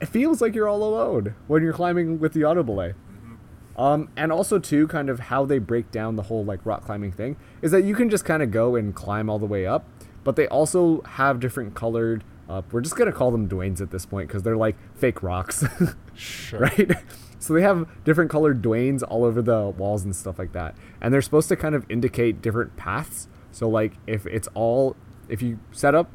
it 0.00 0.06
feels 0.06 0.40
like 0.40 0.54
you're 0.54 0.68
all 0.68 0.82
alone 0.82 1.34
when 1.46 1.62
you're 1.62 1.72
climbing 1.72 2.20
with 2.20 2.32
the 2.32 2.44
auto 2.44 2.62
belay. 2.62 2.94
Um, 3.76 4.10
and 4.16 4.30
also 4.30 4.58
too, 4.58 4.86
kind 4.86 5.10
of 5.10 5.18
how 5.18 5.44
they 5.44 5.58
break 5.58 5.90
down 5.90 6.14
the 6.16 6.24
whole 6.24 6.44
like 6.44 6.64
rock 6.64 6.84
climbing 6.84 7.10
thing 7.10 7.36
is 7.60 7.72
that 7.72 7.82
you 7.82 7.94
can 7.94 8.08
just 8.08 8.24
kind 8.24 8.42
of 8.42 8.50
go 8.50 8.76
and 8.76 8.94
climb 8.94 9.28
all 9.28 9.38
the 9.38 9.46
way 9.46 9.66
up, 9.66 9.84
but 10.22 10.36
they 10.36 10.46
also 10.46 11.02
have 11.02 11.40
different 11.40 11.74
colored. 11.74 12.22
Uh, 12.48 12.62
we're 12.70 12.80
just 12.80 12.96
gonna 12.96 13.12
call 13.12 13.30
them 13.32 13.48
Dwaynes 13.48 13.80
at 13.80 13.90
this 13.90 14.06
point 14.06 14.28
because 14.28 14.44
they're 14.44 14.56
like 14.56 14.76
fake 14.94 15.22
rocks, 15.22 15.64
sure. 16.14 16.60
right? 16.60 16.92
So 17.40 17.52
they 17.52 17.62
have 17.62 17.88
different 18.04 18.30
colored 18.30 18.62
Dwaynes 18.62 19.02
all 19.06 19.24
over 19.24 19.42
the 19.42 19.68
walls 19.70 20.04
and 20.04 20.14
stuff 20.14 20.38
like 20.38 20.52
that, 20.52 20.76
and 21.00 21.12
they're 21.12 21.22
supposed 21.22 21.48
to 21.48 21.56
kind 21.56 21.74
of 21.74 21.84
indicate 21.88 22.40
different 22.40 22.76
paths. 22.76 23.28
So 23.50 23.68
like 23.68 23.94
if 24.06 24.24
it's 24.26 24.48
all 24.54 24.94
if 25.28 25.42
you 25.42 25.58
set 25.72 25.94
up 25.96 26.10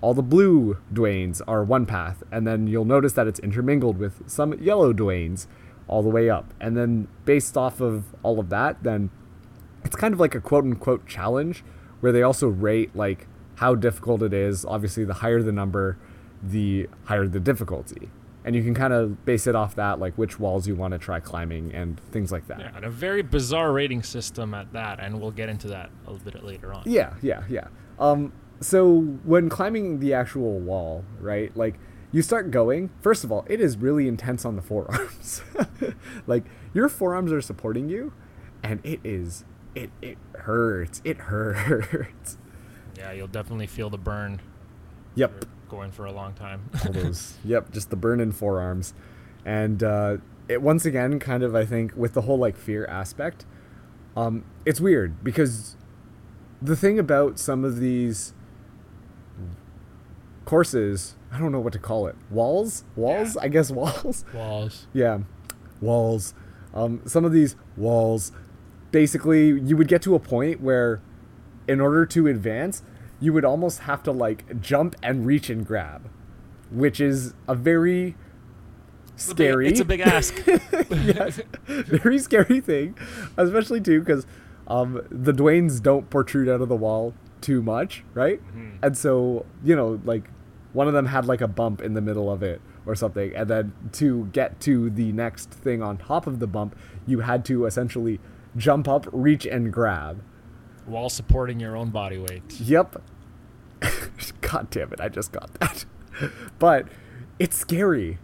all 0.00 0.14
the 0.14 0.22
blue 0.22 0.78
Dwaynes 0.92 1.40
are 1.46 1.64
one 1.64 1.86
path, 1.86 2.22
and 2.30 2.46
then 2.46 2.66
you'll 2.66 2.84
notice 2.84 3.12
that 3.14 3.26
it's 3.26 3.40
intermingled 3.40 3.98
with 3.98 4.28
some 4.28 4.52
yellow 4.54 4.92
Dwaynes 4.92 5.46
all 5.86 6.02
the 6.02 6.08
way 6.08 6.30
up. 6.30 6.52
And 6.60 6.76
then 6.76 7.08
based 7.24 7.56
off 7.56 7.80
of 7.80 8.14
all 8.22 8.38
of 8.40 8.48
that, 8.50 8.82
then 8.82 9.10
it's 9.84 9.96
kind 9.96 10.14
of 10.14 10.20
like 10.20 10.34
a 10.34 10.40
quote 10.40 10.64
unquote 10.64 11.06
challenge 11.06 11.64
where 12.00 12.12
they 12.12 12.22
also 12.22 12.48
rate 12.48 12.94
like 12.94 13.26
how 13.56 13.74
difficult 13.74 14.22
it 14.22 14.32
is. 14.32 14.64
Obviously, 14.64 15.04
the 15.04 15.14
higher 15.14 15.42
the 15.42 15.52
number, 15.52 15.98
the 16.42 16.88
higher 17.04 17.26
the 17.26 17.40
difficulty. 17.40 18.10
And 18.46 18.54
you 18.54 18.62
can 18.62 18.74
kind 18.74 18.92
of 18.92 19.24
base 19.24 19.46
it 19.46 19.54
off 19.54 19.74
that, 19.76 19.98
like 19.98 20.18
which 20.18 20.38
walls 20.38 20.68
you 20.68 20.74
want 20.74 20.92
to 20.92 20.98
try 20.98 21.18
climbing 21.18 21.74
and 21.74 21.98
things 22.10 22.30
like 22.30 22.46
that. 22.48 22.60
Yeah, 22.60 22.72
and 22.76 22.84
a 22.84 22.90
very 22.90 23.22
bizarre 23.22 23.72
rating 23.72 24.02
system 24.02 24.52
at 24.52 24.70
that, 24.74 25.00
and 25.00 25.18
we'll 25.18 25.30
get 25.30 25.48
into 25.48 25.68
that 25.68 25.90
a 26.06 26.12
little 26.12 26.30
bit 26.30 26.44
later 26.44 26.74
on. 26.74 26.82
Yeah, 26.84 27.14
yeah, 27.22 27.44
yeah. 27.48 27.68
Um, 27.98 28.34
so 28.64 29.00
when 29.24 29.48
climbing 29.48 30.00
the 30.00 30.14
actual 30.14 30.58
wall, 30.58 31.04
right? 31.20 31.54
Like 31.56 31.74
you 32.12 32.22
start 32.22 32.50
going. 32.50 32.90
First 33.00 33.24
of 33.24 33.32
all, 33.32 33.44
it 33.48 33.60
is 33.60 33.76
really 33.76 34.06
intense 34.08 34.44
on 34.44 34.56
the 34.56 34.62
forearms. 34.62 35.42
like 36.26 36.44
your 36.72 36.88
forearms 36.88 37.32
are 37.32 37.40
supporting 37.40 37.88
you, 37.88 38.12
and 38.62 38.80
it 38.84 39.00
is 39.04 39.44
it 39.74 39.90
it 40.00 40.18
hurts. 40.36 41.00
It 41.04 41.18
hurts. 41.18 42.38
Yeah, 42.96 43.12
you'll 43.12 43.26
definitely 43.26 43.66
feel 43.66 43.90
the 43.90 43.98
burn 43.98 44.40
Yep. 45.16 45.44
going 45.68 45.90
for 45.92 46.04
a 46.06 46.12
long 46.12 46.32
time. 46.34 46.70
all 46.86 46.92
those 46.92 47.36
yep 47.44 47.72
just 47.72 47.90
the 47.90 47.96
burn 47.96 48.20
in 48.20 48.30
forearms 48.32 48.94
and 49.44 49.82
uh 49.82 50.16
it 50.48 50.62
once 50.62 50.84
again 50.86 51.18
kind 51.18 51.42
of 51.42 51.54
i 51.54 51.64
think 51.64 51.94
with 51.96 52.14
the 52.14 52.22
whole 52.22 52.38
like 52.38 52.56
fear 52.56 52.84
aspect 52.86 53.44
um 54.16 54.44
it's 54.64 54.80
weird 54.80 55.22
because 55.24 55.76
the 56.62 56.76
thing 56.76 56.98
about 56.98 57.38
some 57.38 57.64
of 57.64 57.78
these 57.80 58.32
courses 60.44 61.14
i 61.32 61.38
don't 61.38 61.52
know 61.52 61.60
what 61.60 61.72
to 61.72 61.78
call 61.78 62.06
it 62.06 62.14
walls 62.30 62.84
walls 62.96 63.34
Yeah. 63.36 63.42
i 63.42 63.48
guess 63.48 63.70
walls 63.70 64.24
Walls. 64.34 64.86
yeah 64.92 65.18
walls 65.80 66.34
Um, 66.74 67.02
some 67.06 67.24
of 67.24 67.30
these 67.32 67.54
walls, 67.76 68.32
basically, 68.90 69.60
you 69.60 69.76
would 69.76 69.86
get 69.86 70.02
to 70.02 70.16
a 70.16 70.18
point 70.18 70.60
where, 70.60 71.00
in 71.68 71.80
order 71.80 72.04
to 72.06 72.26
advance, 72.26 72.82
you 73.20 73.32
would 73.32 73.44
almost 73.44 73.80
have 73.80 74.02
to 74.02 74.10
like 74.12 74.60
jump 74.60 74.96
and 75.04 75.24
reach 75.24 75.48
and 75.50 75.64
grab, 75.64 76.10
which 76.72 77.00
is 77.00 77.32
a 77.46 77.54
very 77.54 78.16
scary. 79.16 79.68
It's 79.68 79.78
a 79.78 79.84
big 79.84 80.00
ask. 80.00 80.34
yes, 80.90 81.40
very 81.66 82.18
scary 82.18 82.60
thing, 82.60 82.96
especially 83.36 83.80
too 83.80 84.00
because 84.00 84.26
um, 84.66 85.00
the 85.10 85.32
Dwaynes 85.32 85.80
don't 85.80 86.10
protrude 86.10 86.48
out 86.48 86.60
of 86.60 86.68
the 86.68 86.76
wall 86.76 87.14
too 87.40 87.62
much, 87.62 88.02
right? 88.14 88.40
And 88.82 88.98
so 88.98 89.46
you 89.62 89.76
know, 89.76 90.00
like 90.04 90.24
one 90.74 90.86
of 90.86 90.92
them 90.92 91.06
had 91.06 91.24
like 91.24 91.40
a 91.40 91.48
bump 91.48 91.80
in 91.80 91.94
the 91.94 92.02
middle 92.02 92.30
of 92.30 92.42
it 92.42 92.60
or 92.84 92.94
something, 92.94 93.34
and 93.34 93.48
then 93.48 93.72
to 93.92 94.26
get 94.26 94.60
to 94.60 94.90
the 94.90 95.10
next 95.12 95.50
thing 95.50 95.82
on 95.82 95.96
top 95.96 96.26
of 96.26 96.38
the 96.38 96.46
bump, 96.46 96.76
you 97.06 97.20
had 97.20 97.44
to 97.46 97.64
essentially 97.64 98.20
jump 98.56 98.86
up, 98.86 99.06
reach, 99.10 99.46
and 99.46 99.72
grab. 99.72 100.22
While 100.84 101.08
supporting 101.08 101.60
your 101.60 101.76
own 101.76 101.88
body 101.88 102.18
weight. 102.18 102.60
Yep. 102.60 103.00
God 104.42 104.68
damn 104.70 104.92
it, 104.92 105.00
I 105.00 105.08
just 105.08 105.32
got 105.32 105.54
that. 105.54 105.86
but 106.58 106.88
it's 107.38 107.56
scary. 107.56 108.18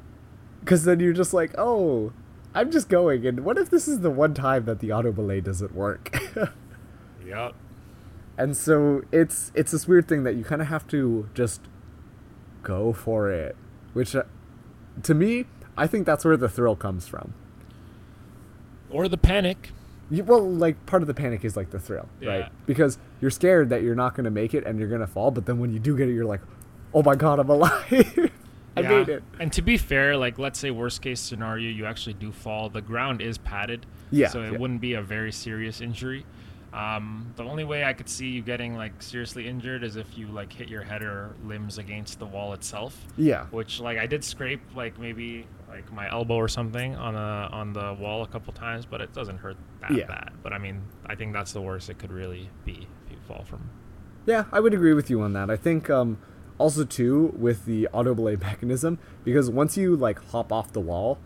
Because 0.61 0.85
then 0.85 1.01
you're 1.01 1.15
just 1.15 1.33
like, 1.33 1.55
oh, 1.57 2.13
I'm 2.55 2.71
just 2.71 2.91
going. 2.91 3.25
And 3.27 3.45
what 3.45 3.57
if 3.57 3.71
this 3.71 3.89
is 3.89 4.01
the 4.01 4.11
one 4.11 4.35
time 4.35 4.67
that 4.67 4.81
the 4.81 4.93
auto 4.93 5.11
belay 5.13 5.41
doesn't 5.41 5.75
work? 5.75 6.15
Yep. 7.25 7.55
and 8.39 8.57
so 8.57 9.03
it's 9.13 9.53
it's 9.55 9.71
this 9.71 9.87
weird 9.87 10.09
thing 10.09 10.25
that 10.25 10.35
you 10.35 10.43
kind 10.43 10.61
of 10.61 10.67
have 10.67 10.89
to 10.89 11.29
just 11.33 11.61
go 12.63 12.93
for 12.93 13.31
it. 13.31 13.57
Which, 13.93 14.15
uh, 14.15 14.25
to 15.03 15.15
me, 15.15 15.47
I 15.77 15.87
think 15.87 16.07
that's 16.07 16.25
where 16.25 16.37
the 16.37 16.49
thrill 16.49 16.77
comes 16.77 17.07
from. 17.09 17.35
Or 18.91 19.09
the 19.09 19.19
panic. 19.19 19.71
You, 20.11 20.25
well, 20.25 20.49
like 20.49 20.85
part 20.87 21.03
of 21.03 21.07
the 21.07 21.15
panic 21.15 21.45
is 21.45 21.57
like 21.57 21.71
the 21.71 21.79
thrill, 21.79 22.09
Yeah. 22.21 22.29
right? 22.31 22.53
Because 22.67 22.99
you're 23.21 23.31
scared 23.31 23.69
that 23.71 23.83
you're 23.83 23.95
not 23.95 24.15
going 24.15 24.25
to 24.25 24.31
make 24.31 24.55
it 24.55 24.65
and 24.67 24.79
you're 24.79 24.89
going 24.89 25.01
to 25.01 25.07
fall, 25.07 25.31
but 25.31 25.47
then 25.47 25.59
when 25.61 25.73
you 25.73 25.79
do 25.79 25.97
get 25.97 26.09
it, 26.09 26.15
you're 26.15 26.25
like, 26.25 26.41
"Oh 26.93 27.03
my 27.03 27.15
god, 27.15 27.39
I'm 27.39 27.49
alive! 27.49 27.85
I 28.77 28.81
Yeah. 28.81 28.89
made 28.89 29.09
it!" 29.09 29.23
And 29.39 29.53
to 29.53 29.63
be 29.63 29.77
fair, 29.77 30.17
like 30.17 30.37
let's 30.39 30.59
say 30.59 30.73
worst 30.73 31.01
case 31.03 31.21
scenario, 31.21 31.71
you 31.71 31.87
actually 31.87 32.15
do 32.15 32.33
fall. 32.33 32.69
The 32.69 32.81
ground 32.83 33.23
is 33.23 33.39
padded. 33.39 33.87
Yeah, 34.11 34.29
So 34.29 34.43
it 34.43 34.53
yeah. 34.53 34.59
wouldn't 34.59 34.81
be 34.81 34.95
a 34.95 35.03
very 35.03 35.31
serious 35.31 35.81
injury. 35.81 36.27
Um, 36.73 37.33
the 37.37 37.43
only 37.43 37.65
way 37.65 37.85
I 37.85 37.93
could 37.93 38.09
see 38.09 38.29
you 38.29 38.43
getting 38.43 38.77
like 38.77 39.03
seriously 39.03 39.49
injured 39.49 39.83
is 39.83 39.97
if 39.97 40.17
you 40.17 40.29
like 40.29 40.53
hit 40.53 40.69
your 40.69 40.83
head 40.83 41.03
or 41.03 41.35
limbs 41.45 41.79
against 41.79 42.19
the 42.19 42.27
wall 42.27 42.53
itself. 42.53 42.97
Yeah, 43.17 43.47
Which 43.47 43.81
like 43.81 43.99
I 43.99 44.07
did 44.07 44.23
scrape 44.25 44.61
like 44.77 44.99
maybe 44.99 45.47
like 45.69 45.93
my 45.93 46.11
elbow 46.11 46.35
or 46.37 46.49
something 46.49 46.95
on 46.97 47.15
a 47.17 47.49
on 47.53 47.73
the 47.73 47.95
wall 47.95 48.23
a 48.23 48.27
couple 48.29 48.53
times, 48.53 48.87
but 48.87 49.01
it 49.01 49.13
doesn't 49.13 49.39
hurt 49.39 49.57
that 49.81 49.91
Yeah. 49.93 50.07
bad. 50.07 50.31
But 50.43 50.53
I 50.53 50.59
mean, 50.59 50.83
I 51.07 51.15
think 51.17 51.33
that's 51.33 51.53
the 51.53 51.61
worst 51.61 51.91
it 51.91 51.99
could 51.99 52.13
really 52.13 52.51
be 52.65 52.87
if 53.07 53.13
you 53.13 53.19
fall 53.27 53.45
from. 53.45 53.69
yeah, 54.27 54.45
I 54.53 54.61
would 54.61 54.75
agree 54.75 54.93
with 54.95 55.11
you 55.11 55.21
on 55.23 55.33
that. 55.33 55.51
I 55.51 55.57
think 55.57 55.91
um, 55.91 56.19
also 56.59 56.85
too 56.85 57.35
with 57.37 57.65
the 57.65 57.89
auto 57.89 58.15
belay 58.15 58.37
mechanism 58.41 58.99
because 59.25 59.51
once 59.51 59.77
you 59.77 59.97
like 59.97 60.23
hop 60.31 60.53
off 60.53 60.73
the 60.73 60.81
wall, 60.81 61.19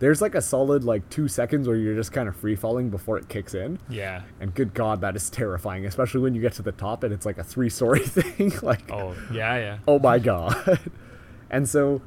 there's 0.00 0.20
like 0.20 0.34
a 0.34 0.40
solid 0.42 0.82
like 0.82 1.08
two 1.10 1.28
seconds 1.28 1.68
where 1.68 1.76
you're 1.76 1.94
just 1.94 2.10
kind 2.12 2.28
of 2.28 2.34
free 2.34 2.56
falling 2.56 2.90
before 2.90 3.16
it 3.18 3.28
kicks 3.28 3.54
in. 3.54 3.78
Yeah. 3.88 4.22
And 4.40 4.52
good 4.54 4.74
God, 4.74 5.00
that 5.02 5.14
is 5.14 5.30
terrifying, 5.30 5.86
especially 5.86 6.20
when 6.22 6.34
you 6.34 6.40
get 6.40 6.54
to 6.54 6.62
the 6.62 6.72
top 6.72 7.04
and 7.04 7.14
it's 7.14 7.24
like 7.26 7.38
a 7.38 7.44
three 7.44 7.70
story 7.70 8.00
thing. 8.06 8.52
like, 8.62 8.90
Oh 8.90 9.14
yeah, 9.32 9.56
yeah. 9.56 9.78
oh 9.86 9.98
my 10.00 10.18
god 10.18 10.80
and 11.50 11.68
so 11.68 12.02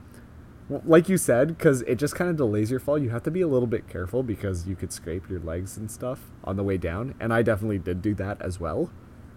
like 0.86 1.08
you 1.10 1.18
said 1.18 1.50
because 1.50 1.82
it 1.84 1.96
just 1.96 2.16
kind 2.16 2.30
of 2.30 2.38
delays 2.38 2.72
your 2.72 2.80
fall 2.80 2.98
you 2.98 3.10
have 3.10 3.22
to 3.24 3.30
be 3.32 3.42
a 3.42 3.48
little 3.48 3.68
bit 3.68 3.88
careful 3.88 4.24
because 4.24 4.66
you 4.68 4.76
could 4.76 4.92
scrape 4.94 5.30
your 5.30 5.40
legs 5.42 5.76
and 5.78 5.92
stuff 5.92 6.32
on 6.46 6.56
the 6.56 6.64
way 6.64 6.78
down 6.78 7.14
and 7.20 7.34
i 7.34 7.42
definitely 7.42 7.78
did 7.78 8.02
do 8.02 8.16
that 8.16 8.42
as 8.42 8.60
well 8.62 8.90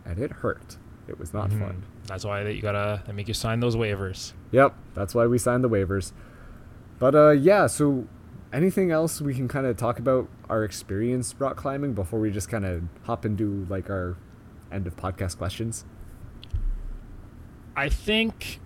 and 0.05 0.19
it 0.21 0.31
hurt 0.31 0.77
it 1.09 1.19
was 1.19 1.35
not 1.35 1.51
fun 1.53 1.85
That's 2.07 2.25
why 2.25 2.45
that 2.45 2.55
you 2.55 2.63
gotta 2.63 3.03
they 3.07 3.13
make 3.13 3.27
you 3.29 3.35
sign 3.35 3.59
those 3.61 3.75
waivers. 3.77 4.33
yep 4.53 4.75
that's 4.95 5.15
why 5.17 5.27
we 5.27 5.37
signed 5.37 5.65
the 5.65 5.69
waivers 5.69 6.13
but 7.01 7.15
uh 7.17 7.31
yeah 7.31 7.67
so 7.67 8.07
anything 8.53 8.91
else 8.91 9.21
we 9.21 9.35
can 9.35 9.49
kind 9.49 9.67
of 9.67 9.77
talk 9.77 9.99
about 9.99 10.29
our 10.49 10.65
experience 10.65 11.35
rock 11.39 11.57
climbing 11.57 11.93
before 11.93 12.21
we 12.21 12.31
just 12.31 12.49
kind 12.49 12.65
of 12.65 12.83
hop 13.05 13.25
into 13.25 13.67
like 13.69 13.91
our 13.91 14.17
end 14.71 14.87
of 14.87 14.97
podcast 14.97 15.37
questions 15.37 15.85
I 17.77 17.91
think. 17.91 18.59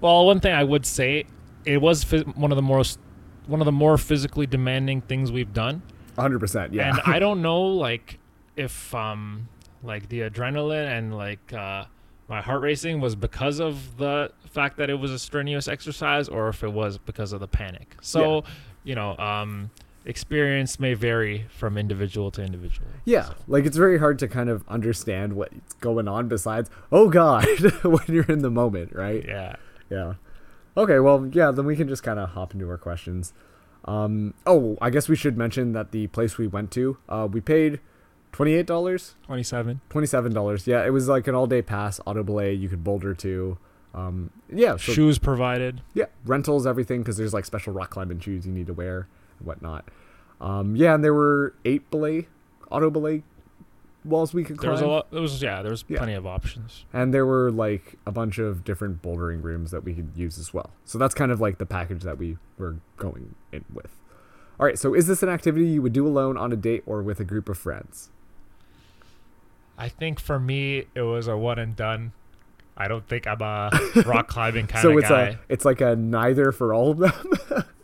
Well, 0.00 0.26
one 0.26 0.40
thing 0.40 0.52
I 0.52 0.64
would 0.64 0.84
say, 0.84 1.24
it 1.64 1.80
was 1.80 2.02
one 2.02 2.50
of 2.50 2.56
the 2.56 2.62
most, 2.62 2.98
one 3.46 3.60
of 3.60 3.64
the 3.64 3.72
more 3.72 3.96
physically 3.96 4.46
demanding 4.46 5.02
things 5.02 5.30
we've 5.30 5.52
done, 5.52 5.82
100% 6.16 6.72
yeah 6.72 6.90
and 6.90 7.00
I 7.06 7.18
don't 7.20 7.42
know 7.42 7.62
like 7.62 8.18
if 8.56 8.92
um 8.92 9.48
like 9.84 10.08
the 10.08 10.22
adrenaline 10.22 10.98
and 10.98 11.16
like 11.16 11.52
uh 11.52 11.84
my 12.28 12.40
heart 12.42 12.60
racing 12.60 13.00
was 13.00 13.14
because 13.14 13.60
of 13.60 13.96
the 13.96 14.32
fact 14.50 14.76
that 14.78 14.90
it 14.90 14.94
was 14.94 15.10
a 15.10 15.18
strenuous 15.18 15.68
exercise 15.68 16.28
or 16.28 16.48
if 16.48 16.62
it 16.62 16.72
was 16.72 16.98
because 16.98 17.32
of 17.32 17.40
the 17.40 17.48
panic. 17.48 17.96
So, 18.02 18.44
you 18.88 18.94
know, 18.94 19.16
um 19.18 19.70
experience 20.04 20.80
may 20.80 20.94
vary 20.94 21.44
from 21.50 21.76
individual 21.76 22.30
to 22.30 22.42
individual. 22.42 22.88
Yeah, 23.04 23.24
So, 23.26 23.34
like 23.46 23.66
it's 23.66 23.76
very 23.76 23.98
hard 23.98 24.18
to 24.20 24.28
kind 24.28 24.48
of 24.48 24.64
understand 24.68 25.34
what's 25.34 25.74
going 25.74 26.08
on 26.08 26.28
besides, 26.28 26.70
oh 26.90 27.08
god, 27.10 27.44
when 27.82 28.04
you're 28.08 28.24
in 28.24 28.38
the 28.40 28.50
moment, 28.50 28.94
right? 28.94 29.22
yeah. 29.26 29.56
Yeah. 29.90 30.14
Okay, 30.76 30.98
well, 31.00 31.28
yeah, 31.32 31.50
then 31.50 31.66
we 31.66 31.76
can 31.76 31.88
just 31.88 32.02
kind 32.02 32.18
of 32.18 32.30
hop 32.30 32.54
into 32.54 32.68
our 32.70 32.78
questions. 32.78 33.32
Um, 33.84 34.32
oh, 34.46 34.78
I 34.80 34.90
guess 34.90 35.08
we 35.08 35.16
should 35.16 35.36
mention 35.36 35.72
that 35.72 35.92
the 35.92 36.06
place 36.08 36.38
we 36.38 36.46
went 36.46 36.70
to, 36.72 36.96
uh, 37.08 37.28
we 37.30 37.40
paid 37.40 37.80
$28, 38.32 39.14
27. 39.26 39.80
$27. 39.90 40.66
Yeah, 40.66 40.84
it 40.86 40.90
was 40.90 41.08
like 41.08 41.26
an 41.26 41.34
all 41.34 41.46
day 41.46 41.62
pass, 41.62 42.00
auto 42.06 42.22
belay, 42.22 42.52
you 42.54 42.68
could 42.68 42.84
boulder 42.84 43.14
to. 43.14 43.58
Um, 43.98 44.30
yeah, 44.52 44.72
so, 44.76 44.92
Shoes 44.92 45.18
provided. 45.18 45.80
yeah, 45.94 46.06
rentals, 46.24 46.66
everything, 46.66 47.00
because 47.00 47.16
there's 47.16 47.34
like 47.34 47.44
special 47.44 47.72
rock 47.72 47.90
climbing 47.90 48.20
shoes 48.20 48.46
you 48.46 48.52
need 48.52 48.66
to 48.68 48.72
wear 48.74 49.08
and 49.38 49.46
whatnot. 49.46 49.88
Um, 50.40 50.76
yeah, 50.76 50.94
and 50.94 51.02
there 51.02 51.14
were 51.14 51.54
eight 51.64 51.90
belay, 51.90 52.28
auto 52.70 52.90
belay 52.90 53.22
walls 54.04 54.32
we 54.32 54.42
could 54.44 54.56
There 54.58 54.70
climb. 54.70 54.72
was 54.72 54.80
a 54.82 54.86
lot. 54.86 55.10
There 55.10 55.20
was 55.20 55.42
yeah. 55.42 55.60
There 55.60 55.70
was 55.72 55.84
Yeah. 55.88 55.98
plenty 55.98 56.14
of 56.14 56.24
options. 56.26 56.84
And 56.94 57.12
there 57.12 57.26
were 57.26 57.50
like 57.50 57.96
a 58.06 58.12
bunch 58.12 58.38
of 58.38 58.64
different 58.64 59.02
bouldering 59.02 59.42
rooms 59.42 59.70
that 59.72 59.84
we 59.84 59.92
could 59.92 60.12
use 60.14 60.38
as 60.38 60.54
well. 60.54 60.70
So 60.84 60.96
that's 60.98 61.14
kind 61.14 61.30
of 61.32 61.40
like 61.40 61.58
the 61.58 61.66
package 61.66 62.04
that 62.04 62.16
we 62.16 62.38
were 62.56 62.76
going 62.96 63.34
in 63.52 63.64
with. 63.74 63.96
All 64.58 64.64
right, 64.66 64.78
so 64.78 64.94
is 64.94 65.08
this 65.08 65.22
an 65.22 65.28
activity 65.28 65.66
you 65.66 65.82
would 65.82 65.92
do 65.92 66.06
alone 66.06 66.36
on 66.38 66.52
a 66.52 66.56
date 66.56 66.84
or 66.86 67.02
with 67.02 67.20
a 67.20 67.24
group 67.24 67.48
of 67.48 67.58
friends? 67.58 68.10
I 69.76 69.88
think 69.88 70.20
for 70.20 70.38
me, 70.40 70.86
it 70.94 71.02
was 71.02 71.26
a 71.28 71.36
one 71.36 71.58
and 71.58 71.76
done. 71.76 72.12
I 72.78 72.88
don't 72.88 73.06
think 73.08 73.26
I'm 73.26 73.42
a 73.42 73.70
rock 74.06 74.28
climbing 74.28 74.68
kind 74.68 74.82
so 74.82 74.92
of 74.92 74.98
it's 74.98 75.08
guy. 75.08 75.22
a 75.30 75.36
it's 75.48 75.64
like 75.64 75.80
a 75.80 75.96
neither 75.96 76.52
for 76.52 76.72
all 76.72 76.92
of 76.92 76.98
them. 76.98 77.64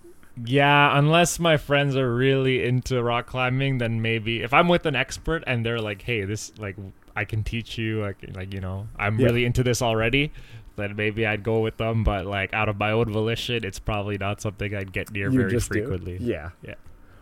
Yeah, 0.44 0.98
unless 0.98 1.38
my 1.38 1.56
friends 1.56 1.94
are 1.96 2.12
really 2.12 2.64
into 2.64 3.00
rock 3.02 3.26
climbing, 3.26 3.78
then 3.78 4.02
maybe 4.02 4.42
if 4.42 4.52
I'm 4.52 4.66
with 4.66 4.84
an 4.84 4.96
expert 4.96 5.44
and 5.46 5.64
they're 5.64 5.78
like, 5.78 6.02
"Hey, 6.02 6.24
this 6.24 6.52
like 6.58 6.74
I 7.14 7.24
can 7.24 7.44
teach 7.44 7.78
you," 7.78 8.00
like 8.02 8.16
like 8.34 8.52
you 8.52 8.60
know, 8.60 8.88
I'm 8.98 9.16
Yeah. 9.20 9.26
really 9.26 9.44
into 9.44 9.62
this 9.62 9.80
already, 9.80 10.32
then 10.74 10.96
maybe 10.96 11.24
I'd 11.24 11.44
go 11.44 11.60
with 11.60 11.76
them. 11.76 12.02
But 12.02 12.26
like 12.26 12.52
out 12.52 12.68
of 12.68 12.76
my 12.80 12.90
own 12.90 13.12
volition, 13.12 13.62
it's 13.64 13.78
probably 13.78 14.18
not 14.18 14.40
something 14.40 14.74
I'd 14.74 14.92
get 14.92 15.12
near 15.12 15.30
you 15.30 15.38
very 15.38 15.50
just 15.52 15.70
do? 15.70 15.78
frequently. 15.78 16.16
Yeah. 16.20 16.50
Yeah. 16.62 16.74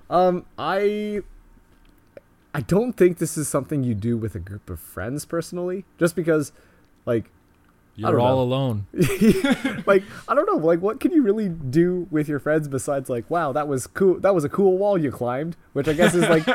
Um 0.09 0.47
I 0.59 1.21
I 2.55 2.63
don't 2.63 2.95
think 2.97 3.19
this 3.19 3.37
is 3.37 3.47
something 3.47 3.83
you 3.85 3.95
do 3.95 4.17
with 4.17 4.35
a 4.35 4.41
group 4.41 4.71
of 4.71 4.81
friends 4.81 5.27
personally, 5.27 5.85
just 5.99 6.17
because 6.17 6.53
like 7.05 7.27
You're 7.95 8.19
all 8.21 8.37
know. 8.37 8.43
alone. 8.43 8.87
like 9.87 10.03
I 10.29 10.35
don't 10.35 10.47
know, 10.47 10.57
like 10.57 10.81
what 10.81 10.99
can 11.01 11.13
you 11.13 11.23
really 11.23 11.49
do 11.49 12.07
with 12.11 12.29
your 12.29 12.39
friends 12.39 12.69
besides 12.69 13.11
like, 13.11 13.29
wow, 13.31 13.53
that 13.53 13.69
was 13.69 13.87
cool. 13.87 14.19
That 14.21 14.35
was 14.35 14.45
a 14.45 14.49
cool 14.49 14.79
wall 14.79 14.97
you 14.97 15.11
climbed, 15.11 15.57
which 15.73 15.89
I 15.89 15.93
guess 15.93 16.15
is 16.15 16.23
like 16.29 16.47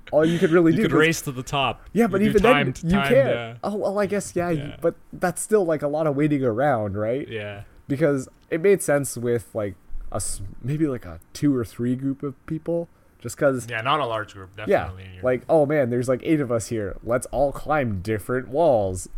all 0.12 0.24
you 0.24 0.38
could 0.38 0.50
really 0.50 0.72
do. 0.72 0.78
You 0.78 0.88
could 0.88 0.92
race 0.96 1.20
to 1.22 1.32
the 1.32 1.42
top. 1.44 1.82
yeah, 1.92 2.06
but 2.08 2.20
You 2.20 2.28
even 2.30 2.42
timed- 2.42 2.76
then 2.76 2.90
you 2.90 2.96
timed, 2.96 3.14
can't. 3.14 3.28
uh, 3.30 3.54
oh 3.64 3.76
well, 3.76 3.98
I 3.98 4.06
guess 4.06 4.34
yeah, 4.34 4.50
yeah. 4.50 4.76
but 4.80 4.96
that's 5.12 5.40
still 5.40 5.64
like 5.64 5.82
a 5.82 5.88
lot 5.88 6.06
of 6.06 6.16
waiting 6.16 6.42
around, 6.44 6.96
right? 6.96 7.26
yeah. 7.28 7.62
Because 7.86 8.28
it 8.50 8.60
made 8.62 8.82
sense 8.82 9.16
with 9.16 9.54
like 9.54 9.74
us, 10.10 10.40
maybe 10.62 10.86
like 10.86 11.04
a 11.04 11.20
two 11.34 11.54
or 11.54 11.64
three 11.64 11.94
group 11.96 12.22
of 12.22 12.34
people, 12.46 12.88
just 13.20 13.36
because. 13.36 13.66
Yeah, 13.68 13.82
not 13.82 14.00
a 14.00 14.06
large 14.06 14.32
group, 14.32 14.50
Yeah, 14.56 14.64
definitely. 14.66 15.04
You're- 15.12 15.22
like 15.22 15.42
oh 15.48 15.66
man, 15.66 15.90
there's 15.90 16.08
like 16.08 16.20
eight 16.24 16.40
of 16.40 16.50
us 16.50 16.68
here. 16.68 16.96
Let's 17.04 17.26
all 17.26 17.52
climb 17.52 18.00
different 18.00 18.48
walls. 18.48 19.08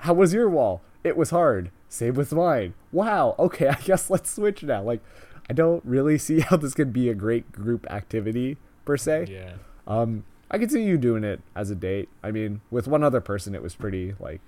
How 0.00 0.14
was 0.14 0.32
your 0.32 0.48
wall? 0.48 0.80
It 1.04 1.16
was 1.16 1.30
hard. 1.30 1.70
Same 1.88 2.14
with 2.14 2.32
mine. 2.32 2.74
Wow. 2.92 3.34
Okay, 3.38 3.68
I 3.68 3.80
guess 3.80 4.10
let's 4.10 4.30
switch 4.30 4.62
now. 4.62 4.82
Like, 4.82 5.00
I 5.48 5.52
don't 5.52 5.84
really 5.84 6.18
see 6.18 6.40
how 6.40 6.56
this 6.56 6.74
could 6.74 6.92
be 6.92 7.08
a 7.08 7.14
great 7.14 7.52
group 7.52 7.86
activity 7.90 8.56
per 8.84 8.96
se. 8.96 9.26
yeah. 9.30 9.52
Um, 9.86 10.24
I 10.50 10.58
could 10.58 10.70
see 10.70 10.82
you 10.82 10.96
doing 10.96 11.24
it 11.24 11.40
as 11.54 11.70
a 11.70 11.74
date. 11.74 12.08
I 12.22 12.30
mean, 12.30 12.60
with 12.70 12.88
one 12.88 13.02
other 13.02 13.20
person, 13.20 13.54
it 13.54 13.62
was 13.62 13.74
pretty 13.74 14.14
like, 14.18 14.40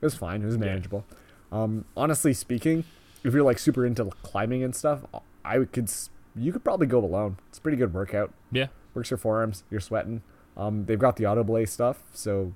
it 0.00 0.04
was 0.04 0.14
fine. 0.14 0.42
It 0.42 0.46
was 0.46 0.58
manageable. 0.58 1.04
Yeah. 1.52 1.62
Um, 1.62 1.84
honestly 1.96 2.32
speaking, 2.32 2.84
if 3.24 3.34
you're 3.34 3.42
like 3.42 3.58
super 3.58 3.84
into 3.84 4.04
climbing 4.22 4.62
and 4.62 4.74
stuff, 4.74 5.00
I 5.44 5.64
could 5.64 5.90
you 6.36 6.52
could 6.52 6.64
probably 6.64 6.86
go 6.86 6.98
alone. 7.04 7.38
It's 7.48 7.58
a 7.58 7.60
pretty 7.60 7.76
good 7.76 7.92
workout. 7.92 8.32
Yeah. 8.52 8.68
Works 8.94 9.10
your 9.10 9.18
forearms. 9.18 9.64
You're 9.70 9.80
sweating. 9.80 10.22
Um, 10.56 10.86
they've 10.86 10.98
got 10.98 11.16
the 11.16 11.26
auto 11.26 11.42
belay 11.44 11.66
stuff, 11.66 12.02
so 12.12 12.52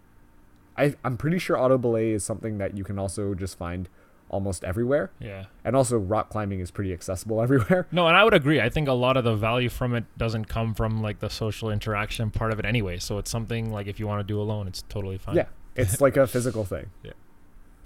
I 0.77 0.95
I'm 1.05 1.17
pretty 1.17 1.39
sure 1.39 1.59
auto 1.59 1.79
belay 1.79 2.11
is 2.11 2.25
something 2.25 2.59
that 2.59 2.77
you 2.77 2.85
can 2.85 2.99
also 2.99 3.35
just 3.35 3.57
find 3.59 3.89
almost 4.31 4.65
everywhere. 4.65 5.13
Yeah. 5.21 5.45
And 5.65 5.77
also, 5.77 5.97
rock 5.97 6.29
climbing 6.31 6.61
is 6.61 6.71
pretty 6.71 6.93
accessible 6.93 7.41
everywhere. 7.47 7.87
No, 7.93 8.09
and 8.09 8.17
I 8.17 8.25
would 8.25 8.35
agree. 8.35 8.61
I 8.61 8.69
think 8.69 8.89
a 8.89 8.93
lot 8.93 9.17
of 9.17 9.25
the 9.25 9.37
value 9.37 9.69
from 9.69 9.95
it 9.95 10.05
doesn't 10.19 10.47
come 10.47 10.75
from 10.75 11.01
like 11.01 11.21
the 11.21 11.31
social 11.31 11.71
interaction 11.71 12.31
part 12.31 12.53
of 12.53 12.59
it 12.59 12.65
anyway. 12.65 12.99
So 12.99 13.19
it's 13.19 13.31
something 13.31 13.71
like 13.73 13.87
if 13.87 14.01
you 14.01 14.07
want 14.07 14.21
to 14.21 14.25
do 14.25 14.41
alone, 14.41 14.67
it's 14.67 14.83
totally 14.89 15.19
fine. 15.19 15.37
Yeah, 15.37 15.47
it's 15.77 16.01
like 16.01 16.17
a 16.17 16.27
physical 16.27 16.65
thing. 16.65 16.91
Yeah. 17.03 17.13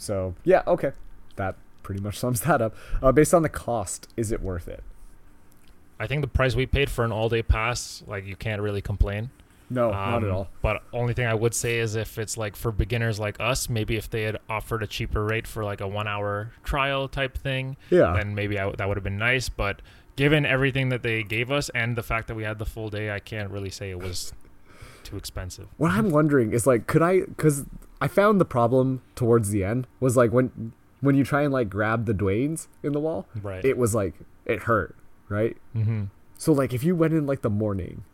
So 0.01 0.35
yeah, 0.45 0.63
okay, 0.67 0.93
that 1.37 1.57
pretty 1.83 2.01
much 2.01 2.19
sums 2.23 2.43
that 2.43 2.63
up. 2.63 2.75
Uh, 3.03 3.13
based 3.13 3.35
on 3.35 3.43
the 3.43 3.49
cost, 3.49 4.09
is 4.17 4.31
it 4.33 4.41
worth 4.41 4.69
it? 4.69 4.85
I 6.01 6.07
think 6.07 6.23
the 6.23 6.29
price 6.29 6.55
we 6.55 6.65
paid 6.67 6.89
for 6.89 7.05
an 7.05 7.11
all 7.11 7.29
day 7.29 7.43
pass, 7.43 8.05
like 8.07 8.25
you 8.25 8.37
can't 8.37 8.63
really 8.63 8.81
complain. 8.81 9.31
No, 9.71 9.91
not 9.91 10.23
at 10.25 10.31
Um, 10.31 10.35
all. 10.35 10.49
But 10.63 10.83
only 10.93 11.13
thing 11.15 11.27
I 11.27 11.35
would 11.35 11.55
say 11.55 11.79
is 11.79 11.95
if 11.95 12.19
it's 12.19 12.37
like 12.39 12.57
for 12.57 12.73
beginners 12.73 13.19
like 13.21 13.37
us, 13.41 13.69
maybe 13.69 13.97
if 13.97 14.09
they 14.09 14.23
had 14.23 14.39
offered 14.49 14.83
a 14.83 14.87
cheaper 14.87 15.25
rate 15.25 15.47
for 15.47 15.65
like 15.65 15.81
a 15.81 15.89
one 15.89 16.09
hour 16.09 16.53
trial 16.65 17.09
type 17.09 17.37
thing, 17.37 17.77
Yeah. 17.91 18.15
then 18.17 18.35
maybe 18.35 18.59
I, 18.59 18.71
that 18.77 18.89
would 18.89 18.97
have 18.97 19.05
been 19.05 19.19
nice. 19.19 19.49
But 19.49 19.83
given 20.17 20.47
everything 20.47 20.89
that 20.89 21.03
they 21.03 21.23
gave 21.23 21.51
us 21.51 21.69
and 21.75 21.97
the 21.97 22.03
fact 22.03 22.29
that 22.29 22.35
we 22.35 22.45
had 22.45 22.59
the 22.59 22.65
full 22.67 22.89
day, 22.89 23.11
I 23.11 23.19
can't 23.19 23.51
really 23.51 23.71
say 23.71 23.91
it 23.91 23.99
was 24.01 24.33
too 25.05 25.17
expensive. 25.17 25.69
What 25.77 25.91
I'm 25.93 26.11
wondering 26.11 26.53
is 26.53 26.67
like, 26.67 26.87
could 26.87 27.03
I? 27.03 27.21
Because 27.21 27.65
I 28.01 28.09
found 28.09 28.41
the 28.41 28.45
problem 28.45 29.03
towards 29.15 29.51
the 29.51 29.65
end 29.65 29.87
was 30.01 30.17
like 30.17 30.33
when 30.33 30.73
when 31.01 31.15
you 31.15 31.25
try 31.25 31.43
and 31.43 31.53
like 31.53 31.69
grab 31.71 32.07
the 32.07 32.13
Dwaynes 32.15 32.67
in 32.83 32.93
the 32.93 33.01
wall, 33.01 33.27
Right. 33.43 33.65
it 33.65 33.77
was 33.79 33.95
like 33.95 34.15
it 34.47 34.63
hurt, 34.65 34.97
right? 35.29 35.57
mm-hmm. 35.77 36.05
So 36.37 36.53
like 36.53 36.73
if 36.73 36.83
you 36.85 36.97
went 36.97 37.13
in 37.15 37.27
like 37.27 37.43
the 37.43 37.51
morning, 37.51 38.05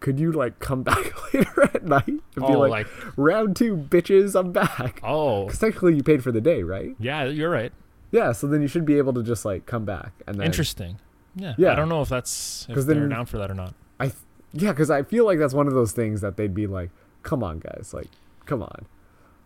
could 0.00 0.18
you 0.18 0.32
like 0.32 0.58
come 0.58 0.82
back 0.90 1.32
later 1.34 1.62
at 1.74 1.84
night 1.84 2.06
and 2.08 2.22
Oh, 2.42 2.48
be 2.48 2.54
like, 2.56 2.70
like, 2.70 2.86
round 3.16 3.54
two, 3.56 3.76
bitches, 3.76 4.38
I'm 4.38 4.50
back? 4.52 5.00
oh, 5.04 5.44
Because 5.46 5.58
technically 5.60 5.94
you 5.96 6.02
paid 6.02 6.22
for 6.22 6.32
the 6.32 6.40
day, 6.40 6.62
right? 6.62 6.96
yeah, 6.98 7.24
you're 7.24 7.50
right. 7.50 7.72
Yeah. 8.10 8.32
So 8.32 8.46
then 8.48 8.60
you 8.62 8.66
should 8.68 8.84
be 8.84 8.98
able 8.98 9.12
to 9.14 9.22
just 9.22 9.44
like 9.44 9.66
come 9.66 9.84
back 9.84 10.12
and 10.26 10.38
then 10.38 10.46
Interesting. 10.46 10.98
Yeah. 11.36 11.54
Yeah. 11.56 11.72
I 11.72 11.74
don't 11.76 11.88
know 11.88 12.02
if 12.02 12.08
that's 12.08 12.66
if 12.68 12.74
'Cause 12.74 12.86
they're 12.86 12.96
then- 12.96 13.08
down 13.10 13.26
for 13.26 13.38
that 13.38 13.50
or 13.50 13.54
not. 13.54 13.74
I 14.00 14.06
th- 14.06 14.16
yeah, 14.52 14.72
because 14.72 14.90
I 14.90 15.02
feel 15.04 15.24
like 15.24 15.38
that's 15.38 15.54
one 15.54 15.68
of 15.68 15.74
those 15.74 15.92
things 15.92 16.20
that 16.22 16.36
they'd 16.36 16.54
be 16.54 16.66
like, 16.66 16.90
"Come 17.22 17.44
on, 17.44 17.60
guys, 17.60 17.92
like, 17.94 18.08
come 18.46 18.62
on." 18.64 18.86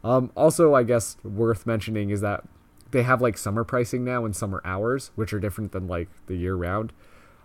Um, 0.03 0.31
also, 0.35 0.73
I 0.75 0.83
guess 0.83 1.17
worth 1.23 1.67
mentioning 1.67 2.09
is 2.11 2.21
that 2.23 2.45
they 2.91 3.03
have 3.03 3.21
like 3.21 3.37
summer 3.37 3.65
pricing 3.65 4.03
now 4.05 4.25
and 4.25 4.35
summer 4.35 4.63
hours, 4.65 5.11
which 5.15 5.35
are 5.35 5.41
different 5.41 5.73
than 5.73 5.87
like 5.89 6.09
the 6.27 6.37
year 6.37 6.55
round. 6.55 6.93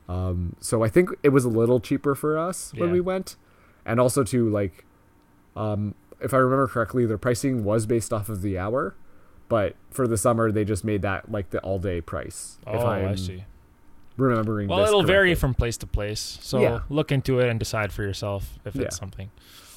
Um, 0.09 0.55
so 0.59 0.83
I 0.83 0.89
think 0.89 1.11
it 1.23 1.29
was 1.29 1.45
a 1.45 1.49
little 1.49 1.79
cheaper 1.79 2.15
for 2.15 2.37
us 2.37 2.73
when 2.75 2.89
Yeah. 2.89 2.93
we 2.93 2.99
went, 2.99 3.35
and 3.85 3.99
also 3.99 4.23
to 4.23 4.49
like, 4.49 4.83
um, 5.55 5.93
if 6.19 6.33
I 6.33 6.37
remember 6.37 6.67
correctly, 6.67 7.05
their 7.05 7.17
pricing 7.19 7.63
was 7.63 7.85
based 7.85 8.11
off 8.11 8.27
of 8.27 8.41
the 8.41 8.57
hour, 8.57 8.95
but 9.49 9.75
for 9.91 10.07
the 10.07 10.17
summer 10.17 10.51
they 10.51 10.65
just 10.65 10.83
made 10.83 11.03
that 11.03 11.31
like 11.31 11.51
the 11.51 11.59
all 11.59 11.77
day 11.79 12.01
price. 12.01 12.57
Oh, 12.65 12.85
I 12.87 13.13
see. 13.15 13.45
Remembering. 14.17 14.67
Well, 14.67 14.83
it'll 14.83 15.03
vary 15.03 15.33
from 15.35 15.53
place 15.53 15.77
to 15.77 15.87
place. 15.87 16.39
So 16.41 16.59
Yeah. 16.59 16.79
look 16.89 17.11
into 17.11 17.39
it 17.39 17.47
and 17.47 17.57
decide 17.57 17.93
for 17.93 18.03
yourself 18.03 18.57
if 18.65 18.75
Yeah. 18.75 18.83
it's 18.83 18.97
something. 18.97 19.29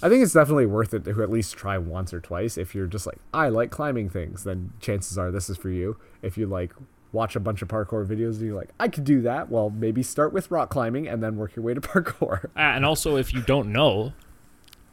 I 0.03 0.09
think 0.09 0.25
it's 0.25 0.33
definitely 0.33 0.67
worth 0.67 0.93
it 0.95 1.05
to 1.05 1.23
at 1.23 1.31
least 1.31 1.57
try 1.57 1.79
once 1.79 2.13
or 2.13 2.21
twice. 2.21 2.59
If 2.59 2.75
you're 2.75 2.89
just 2.89 3.07
like, 3.07 3.19
I 3.33 3.51
like 3.51 3.71
climbing 3.71 4.09
things, 4.09 4.43
then 4.43 4.73
chances 4.81 5.17
are 5.17 5.31
this 5.31 5.49
is 5.49 5.57
for 5.59 5.69
you. 5.71 5.97
If 6.23 6.37
you 6.37 6.47
like 6.47 6.73
watch 7.13 7.37
a 7.37 7.41
bunch 7.41 7.63
of 7.63 7.69
parkour 7.69 8.07
videos 8.07 8.37
and 8.37 8.47
you're 8.47 8.57
like, 8.57 8.71
I 8.81 8.89
could 8.89 9.05
do 9.05 9.21
that, 9.23 9.51
well, 9.51 9.71
maybe 9.71 10.03
start 10.03 10.33
with 10.33 10.51
rock 10.51 10.71
climbing 10.71 11.07
and 11.07 11.23
then 11.23 11.37
work 11.37 11.55
your 11.55 11.65
way 11.65 11.75
to 11.75 11.81
parkour. 11.81 12.47
Ah, 12.57 12.75
and 12.75 12.85
also, 12.85 13.17
if 13.17 13.33
you 13.33 13.43
don't 13.43 13.73
know, 13.73 14.13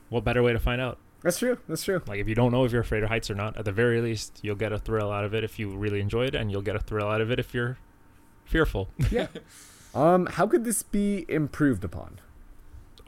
what 0.10 0.24
better 0.24 0.44
way 0.44 0.54
to 0.54 0.60
find 0.60 0.82
out? 0.82 0.98
That's 1.22 1.40
true. 1.40 1.58
That's 1.68 1.84
true. 1.84 2.02
Like, 2.08 2.20
if 2.20 2.28
you 2.30 2.36
don't 2.36 2.52
know 2.52 2.64
if 2.64 2.72
you're 2.72 2.82
afraid 2.82 3.04
of 3.04 3.10
heights 3.10 3.30
or 3.30 3.36
not, 3.36 3.58
at 3.58 3.66
the 3.66 3.72
very 3.72 4.00
least, 4.00 4.40
you'll 4.42 4.56
get 4.56 4.72
a 4.72 4.80
thrill 4.80 5.12
out 5.12 5.26
of 5.26 5.34
it 5.34 5.44
if 5.44 5.60
you 5.60 5.76
really 5.76 6.00
enjoy 6.00 6.26
it, 6.26 6.36
and 6.36 6.50
you'll 6.52 6.62
get 6.62 6.76
a 6.76 6.80
thrill 6.80 7.08
out 7.08 7.20
of 7.20 7.30
it 7.30 7.40
if 7.40 7.54
you're 7.54 7.78
fearful. 8.46 8.90
Yeah. 9.12 9.28
um, 9.94 10.28
how 10.28 10.48
could 10.48 10.64
this 10.64 10.82
be 10.82 11.26
improved 11.28 11.84
upon? 11.84 12.20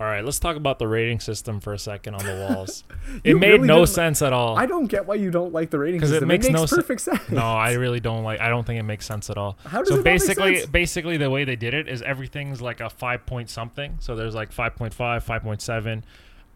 All 0.02 0.08
right, 0.08 0.26
let's 0.26 0.40
talk 0.40 0.56
about 0.56 0.80
the 0.80 0.88
rating 0.88 1.20
system 1.20 1.60
for 1.60 1.74
a 1.74 1.78
second 1.78 2.16
on 2.16 2.26
the 2.26 2.48
walls. 2.50 2.84
It 3.24 3.36
made 3.36 3.52
really 3.52 3.68
no 3.68 3.86
sense 3.86 4.24
at 4.24 4.34
all. 4.34 4.58
I 4.58 4.66
don't 4.66 4.88
get 4.88 5.06
why 5.06 5.14
you 5.14 5.30
don't 5.30 5.54
like 5.54 5.70
the 5.70 5.78
rating 5.78 6.00
'Cause 6.02 6.12
it 6.12 6.24
it 6.24 6.26
makes 6.26 6.50
no 6.50 6.66
se- 6.66 6.76
perfect 6.78 7.02
sense. 7.02 7.30
no, 7.30 7.44
I 7.44 7.74
really 7.74 8.00
don't 8.00 8.24
like. 8.24 8.40
I 8.42 8.50
don't 8.50 8.66
think 8.66 8.80
it 8.80 8.84
makes 8.84 9.06
sense 9.06 9.30
at 9.30 9.38
all. 9.38 9.60
How 9.64 9.80
does 9.84 9.90
so 9.90 9.94
it 9.94 9.98
not 9.98 10.04
make 10.06 10.14
basically, 10.16 10.56
sense? 10.58 10.70
basically 10.72 11.18
the 11.18 11.30
way 11.30 11.44
they 11.44 11.56
did 11.56 11.76
it 11.76 11.88
is 11.88 12.02
everything's 12.02 12.64
like 12.64 12.80
a 12.80 12.90
five 12.90 13.28
point 13.28 13.52
something. 13.52 13.98
So 14.00 14.16
there's 14.16 14.34
like 14.34 14.52
5.5, 14.52 14.92
5.7, 14.92 16.02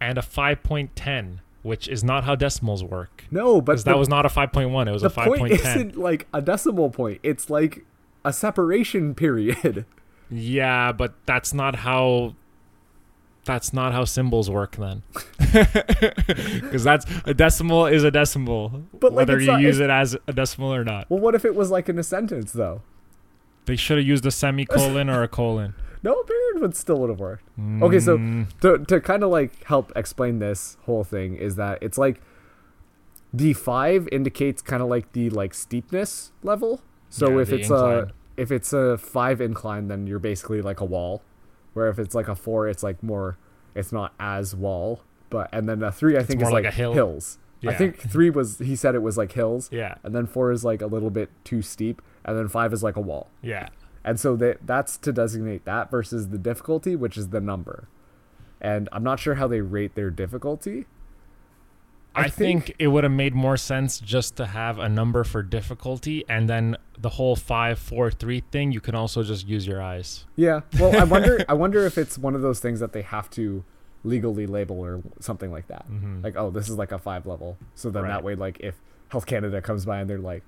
and 0.01 0.17
a 0.17 0.21
5.10, 0.23 1.37
which 1.61 1.87
is 1.87 2.03
not 2.03 2.23
how 2.23 2.33
decimals 2.33 2.83
work. 2.83 3.25
No, 3.29 3.61
but 3.61 3.73
Because 3.73 3.83
that 3.83 3.99
was 3.99 4.09
not 4.09 4.25
a 4.25 4.29
5.1. 4.29 4.87
It 4.87 4.91
was 4.91 5.03
the 5.03 5.09
a 5.09 5.11
point 5.11 5.53
5.10. 5.53 5.53
isn't 5.53 5.97
like 5.97 6.25
a 6.33 6.41
decimal 6.41 6.89
point. 6.89 7.19
It's 7.21 7.51
like 7.51 7.85
a 8.25 8.33
separation 8.33 9.13
period. 9.13 9.85
Yeah, 10.31 10.91
but 10.91 11.13
that's 11.27 11.53
not 11.53 11.75
how. 11.75 12.33
That's 13.45 13.71
not 13.73 13.93
how 13.93 14.05
symbols 14.05 14.49
work 14.49 14.75
then. 14.75 15.03
Because 16.61 16.83
that's 16.83 17.05
a 17.25 17.33
decimal 17.33 17.85
is 17.85 18.03
a 18.03 18.11
decimal, 18.11 18.83
But, 18.99 19.13
like, 19.13 19.27
whether 19.27 19.39
you 19.39 19.47
not- 19.47 19.61
use 19.61 19.79
it 19.79 19.89
as 19.89 20.17
a 20.27 20.33
decimal 20.33 20.73
or 20.73 20.83
not. 20.83 21.09
well, 21.09 21.19
what 21.19 21.35
if 21.35 21.45
it 21.45 21.55
was 21.55 21.71
like 21.71 21.87
in 21.87 21.97
a 21.99 22.03
sentence 22.03 22.51
though? 22.51 22.81
They 23.65 23.75
should 23.75 23.97
have 23.97 24.05
used 24.07 24.25
a 24.25 24.31
semicolon 24.31 25.09
or 25.09 25.23
a 25.23 25.27
colon. 25.27 25.73
No, 26.03 26.13
a 26.13 26.23
period 26.23 26.61
would 26.61 26.75
still 26.75 26.99
would 26.99 27.09
have 27.09 27.19
worked. 27.19 27.45
Okay, 27.81 27.99
so 27.99 28.15
Mm, 28.19 28.45
to 28.61 28.77
to 28.85 29.01
kind 29.01 29.23
of 29.23 29.31
like 29.31 29.63
help 29.63 29.91
explain 29.95 30.37
this 30.37 30.77
whole 30.85 31.03
thing 31.03 31.35
is 31.35 31.55
that 31.55 31.79
it's 31.81 31.97
like 31.97 32.21
the 33.33 33.53
five 33.53 34.07
indicates 34.11 34.61
kind 34.61 34.83
of 34.83 34.87
like 34.89 35.13
the 35.13 35.31
like 35.31 35.55
steepness 35.55 36.31
level. 36.43 36.81
So 37.09 37.29
Yeah, 37.37 37.41
if 37.41 37.51
it's 37.53 37.69
incline. 37.71 37.97
a 37.97 38.11
if 38.37 38.51
it's 38.51 38.71
a 38.71 38.99
five 38.99 39.41
incline, 39.41 39.87
then 39.87 40.05
you're 40.05 40.19
basically 40.19 40.61
like 40.61 40.79
a 40.79 40.85
wall. 40.85 41.23
Where 41.75 41.87
if 41.89 41.99
it's 41.99 42.15
like 42.15 42.27
a 42.27 42.35
four, 42.35 42.67
it's 42.67 42.81
like 42.81 43.03
more. 43.03 43.37
It's 43.75 43.91
not 43.91 44.13
as 44.19 44.55
wall, 44.55 45.01
but 45.29 45.49
and 45.53 45.69
then 45.69 45.83
a 45.83 45.91
three 45.91 46.17
I 46.17 46.23
think 46.23 46.41
is 46.41 46.49
like 46.49 46.63
like, 46.63 46.73
hill. 46.73 46.93
hills. 46.93 47.37
I 47.67 47.73
think 47.73 47.99
three 47.99 48.29
was 48.29 48.59
he 48.59 48.75
said 48.75 48.95
it 48.95 49.01
was 49.01 49.17
like 49.17 49.31
hills, 49.33 49.69
yeah, 49.71 49.95
and 50.03 50.15
then 50.15 50.27
four 50.27 50.51
is 50.51 50.63
like 50.63 50.81
a 50.81 50.87
little 50.87 51.09
bit 51.09 51.29
too 51.43 51.61
steep, 51.61 52.01
and 52.23 52.37
then 52.37 52.47
five 52.47 52.73
is 52.73 52.81
like 52.81 52.95
a 52.95 53.01
wall. 53.01 53.29
yeah. 53.41 53.69
And 54.03 54.19
so 54.19 54.35
that 54.35 54.67
that's 54.67 54.97
to 54.97 55.11
designate 55.11 55.65
that 55.65 55.89
versus 55.89 56.29
the 56.29 56.37
difficulty, 56.37 56.95
which 56.95 57.17
is 57.17 57.29
the 57.29 57.41
number. 57.41 57.87
And 58.61 58.87
I'm 58.91 59.03
not 59.03 59.19
sure 59.19 59.35
how 59.35 59.47
they 59.47 59.61
rate 59.61 59.95
their 59.95 60.11
difficulty. 60.11 60.85
I, 62.15 62.29
think, 62.29 62.73
it 62.79 62.87
would 62.87 63.03
have 63.03 63.11
made 63.13 63.33
more 63.35 63.57
sense 63.57 63.99
just 63.99 64.35
to 64.37 64.45
have 64.45 64.79
a 64.79 64.87
number 64.89 65.23
for 65.23 65.41
difficulty, 65.43 66.23
and 66.29 66.49
then 66.49 66.77
the 66.99 67.09
whole 67.09 67.35
five, 67.35 67.77
four, 67.79 68.09
three 68.11 68.41
thing. 68.51 68.71
You 68.71 68.79
can 68.81 68.95
also 68.95 69.23
just 69.23 69.47
use 69.47 69.67
your 69.67 69.81
eyes. 69.81 70.25
Yeah. 70.35 70.61
Well, 70.79 70.95
I 70.99 71.03
wonder. 71.03 71.43
I 71.49 71.53
wonder 71.53 71.85
if 71.85 71.97
it's 71.97 72.17
one 72.17 72.35
of 72.35 72.41
those 72.41 72.59
things 72.59 72.79
that 72.79 72.93
they 72.93 73.01
have 73.01 73.29
to 73.31 73.63
legally 74.03 74.45
label 74.47 74.79
or 74.79 75.01
something 75.19 75.51
like 75.51 75.67
that. 75.67 75.85
Mhm. 75.91 76.23
Like, 76.23 76.35
oh, 76.37 76.51
this 76.51 76.69
is 76.69 76.75
like 76.77 76.91
a 76.91 76.99
five 76.99 77.25
level. 77.25 77.57
So 77.73 77.89
then 77.89 78.03
Right. 78.03 78.09
that 78.09 78.23
way, 78.23 78.35
like, 78.35 78.59
if 78.59 78.75
Health 79.09 79.25
Canada 79.25 79.61
comes 79.61 79.85
by 79.85 79.99
and 79.99 80.09
they're 80.09 80.17
like, 80.19 80.43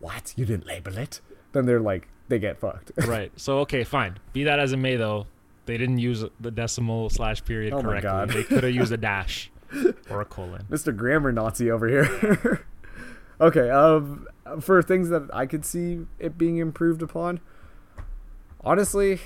"What? 0.00 0.34
You 0.36 0.44
didn't 0.44 0.66
label 0.66 0.96
it?" 0.98 1.20
Then 1.52 1.66
they're 1.66 1.80
like, 1.80 2.08
they 2.28 2.38
get 2.38 2.58
fucked. 2.58 2.90
right. 3.06 3.30
So 3.36 3.58
okay, 3.60 3.84
fine. 3.84 4.18
Be 4.32 4.44
that 4.44 4.58
as 4.58 4.72
it 4.72 4.76
may, 4.78 4.96
though, 4.96 5.26
they 5.66 5.78
didn't 5.78 5.98
use 5.98 6.24
the 6.40 6.50
decimal 6.50 7.08
slash 7.10 7.44
period 7.44 7.72
Oh 7.72 7.76
my 7.76 7.82
correctly. 7.82 8.02
God. 8.10 8.28
They 8.30 8.42
could 8.44 8.64
have 8.64 8.74
used 8.74 8.92
a 8.92 8.96
dash 9.10 9.50
or 10.10 10.20
a 10.20 10.24
colon. 10.24 10.66
Mr. 10.70 10.96
Grammar 10.96 11.32
Nazi 11.32 11.70
over 11.70 11.88
here. 11.88 12.66
okay, 13.40 13.70
um, 13.70 14.26
for 14.60 14.82
things 14.82 15.08
that 15.08 15.28
I 15.32 15.46
could 15.46 15.64
see 15.64 16.06
it 16.18 16.38
being 16.38 16.58
improved 16.58 17.02
upon, 17.02 17.40
honestly, 18.62 19.20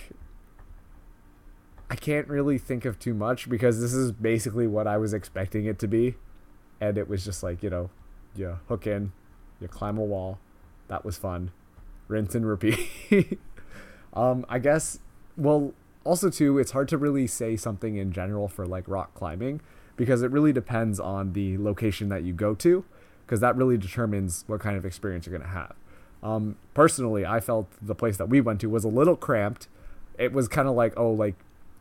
I 1.91 1.97
can't 1.97 2.29
really 2.29 2.59
think 2.59 2.85
of 2.85 2.99
too 2.99 3.15
much 3.15 3.49
because 3.49 3.81
this 3.81 3.93
is 3.93 4.13
basically 4.13 4.67
what 4.67 4.87
I 4.87 4.97
was 4.97 5.13
expecting 5.13 5.67
it 5.67 5.79
to 5.81 5.89
be, 5.89 6.15
and 6.81 6.97
it 6.97 7.09
was 7.09 7.25
just 7.25 7.43
like 7.43 7.63
you 7.63 7.71
know, 7.71 7.91
you 8.35 8.59
hook 8.69 8.87
in, 8.87 9.13
you 9.61 9.69
climb 9.69 9.99
a 9.99 10.05
wall, 10.05 10.39
that 10.89 11.05
was 11.05 11.17
fun, 11.17 11.51
rinse 12.09 12.35
and 12.35 12.47
repeat. 12.47 13.39
um, 14.15 14.47
I 14.49 14.59
guess. 14.59 15.01
Well, 15.37 15.73
also 16.05 16.29
too, 16.29 16.59
it's 16.59 16.73
hard 16.73 16.89
to 16.89 16.99
really 16.99 17.27
say 17.27 17.57
something 17.57 17.97
in 17.97 18.13
general 18.13 18.49
for 18.49 18.67
like 18.67 18.85
rock 18.87 19.15
climbing 19.15 19.61
because 20.01 20.23
it 20.23 20.31
really 20.31 20.51
depends 20.51 20.99
on 20.99 21.35
the 21.35 21.59
location 21.59 22.09
that 22.09 22.23
you 22.23 22.33
go 22.33 22.55
to 22.55 22.83
because 23.27 23.41
that 23.41 23.55
really 23.55 23.77
determines 23.77 24.45
what 24.47 24.59
kind 24.59 24.75
of 24.79 24.87
experience 24.87 25.27
you're 25.27 25.37
going 25.37 25.47
to 25.47 25.55
have. 25.55 25.75
Um, 26.23 26.57
personally, 26.73 27.27
I 27.27 27.39
felt 27.41 27.69
the 27.83 27.95
place 27.95 28.17
that 28.17 28.31
we 28.31 28.41
went 28.41 28.63
to 28.63 28.71
was 28.71 28.83
a 28.83 28.89
little 28.89 29.15
cramped. 29.15 29.69
It 30.19 30.33
was 30.33 30.49
kind 30.49 30.67
of 30.69 30.75
like, 30.75 30.95
oh, 30.97 31.11
like, 31.11 31.35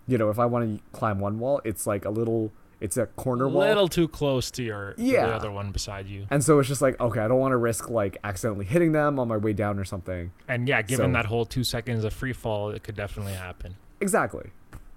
you 0.05 0.17
know, 0.17 0.29
if 0.29 0.37
I 0.37 0.45
want 0.45 0.77
to 0.79 0.83
climb 0.91 1.19
one 1.21 1.39
wall, 1.39 1.61
it's 1.63 1.87
like 1.87 2.03
a 2.03 2.09
little, 2.09 2.51
it's 2.81 2.97
a 2.97 3.05
corner 3.05 3.47
wall. 3.47 3.63
A 3.63 3.69
little 3.69 3.87
too 3.87 4.09
close 4.09 4.51
to 4.51 4.63
your 4.63 4.95
Yeah. 4.97 5.27
the 5.27 5.33
other 5.35 5.49
one 5.51 5.71
beside 5.71 6.07
you. 6.07 6.27
And 6.29 6.43
so 6.43 6.59
it's 6.59 6.67
just 6.67 6.81
like, 6.81 6.99
okay, 6.99 7.21
I 7.21 7.29
don't 7.29 7.39
want 7.39 7.53
to 7.53 7.57
risk 7.57 7.89
like 7.89 8.17
accidentally 8.25 8.65
hitting 8.65 8.91
them 8.91 9.17
on 9.17 9.29
my 9.29 9.37
way 9.37 9.53
down 9.53 9.79
or 9.79 9.85
something. 9.85 10.31
And 10.49 10.67
yeah, 10.67 10.81
given 10.81 11.05
So- 11.07 11.13
that 11.13 11.27
whole 11.27 11.45
two 11.45 11.63
seconds 11.63 12.03
of 12.03 12.11
free 12.13 12.33
fall, 12.33 12.69
it 12.71 12.83
could 12.83 12.95
definitely 12.97 13.33
happen. 13.33 13.75
Exactly. 14.01 14.49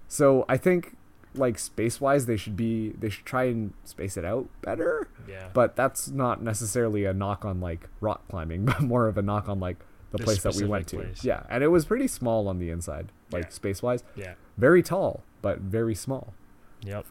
So 0.09 0.43
I 0.49 0.57
think 0.57 0.97
like 1.35 1.57
space 1.57 1.99
wise 1.99 2.25
they 2.25 2.37
should 2.37 2.55
be 2.55 2.89
they 2.91 3.09
should 3.09 3.25
try 3.25 3.45
and 3.45 3.73
space 3.83 4.17
it 4.17 4.25
out 4.25 4.47
better. 4.61 5.07
Yeah. 5.27 5.49
But 5.53 5.75
that's 5.75 6.09
not 6.09 6.41
necessarily 6.41 7.05
a 7.05 7.13
knock 7.13 7.43
on 7.45 7.59
like 7.59 7.87
rock 8.01 8.27
climbing, 8.29 8.65
but 8.69 8.81
more 8.81 9.07
of 9.07 9.17
a 9.17 9.21
knock 9.21 9.49
on 9.49 9.59
like 9.59 9.77
the 10.11 10.17
The 10.19 10.23
place 10.25 10.43
that 10.43 10.55
we 10.55 10.65
went 10.65 10.87
to. 10.89 11.07
Yeah, 11.21 11.43
and 11.49 11.63
it 11.63 11.69
was 11.69 11.85
pretty 11.85 12.07
small 12.07 12.47
on 12.47 12.59
the 12.59 12.69
inside, 12.69 13.11
like 13.31 13.45
Yeah. 13.45 13.49
space 13.49 13.81
wise. 13.81 14.03
yeah. 14.15 14.33
Very 14.57 14.83
tall, 14.83 15.23
but 15.41 15.59
very 15.59 15.95
small. 15.95 16.33
Yep. 16.83 17.05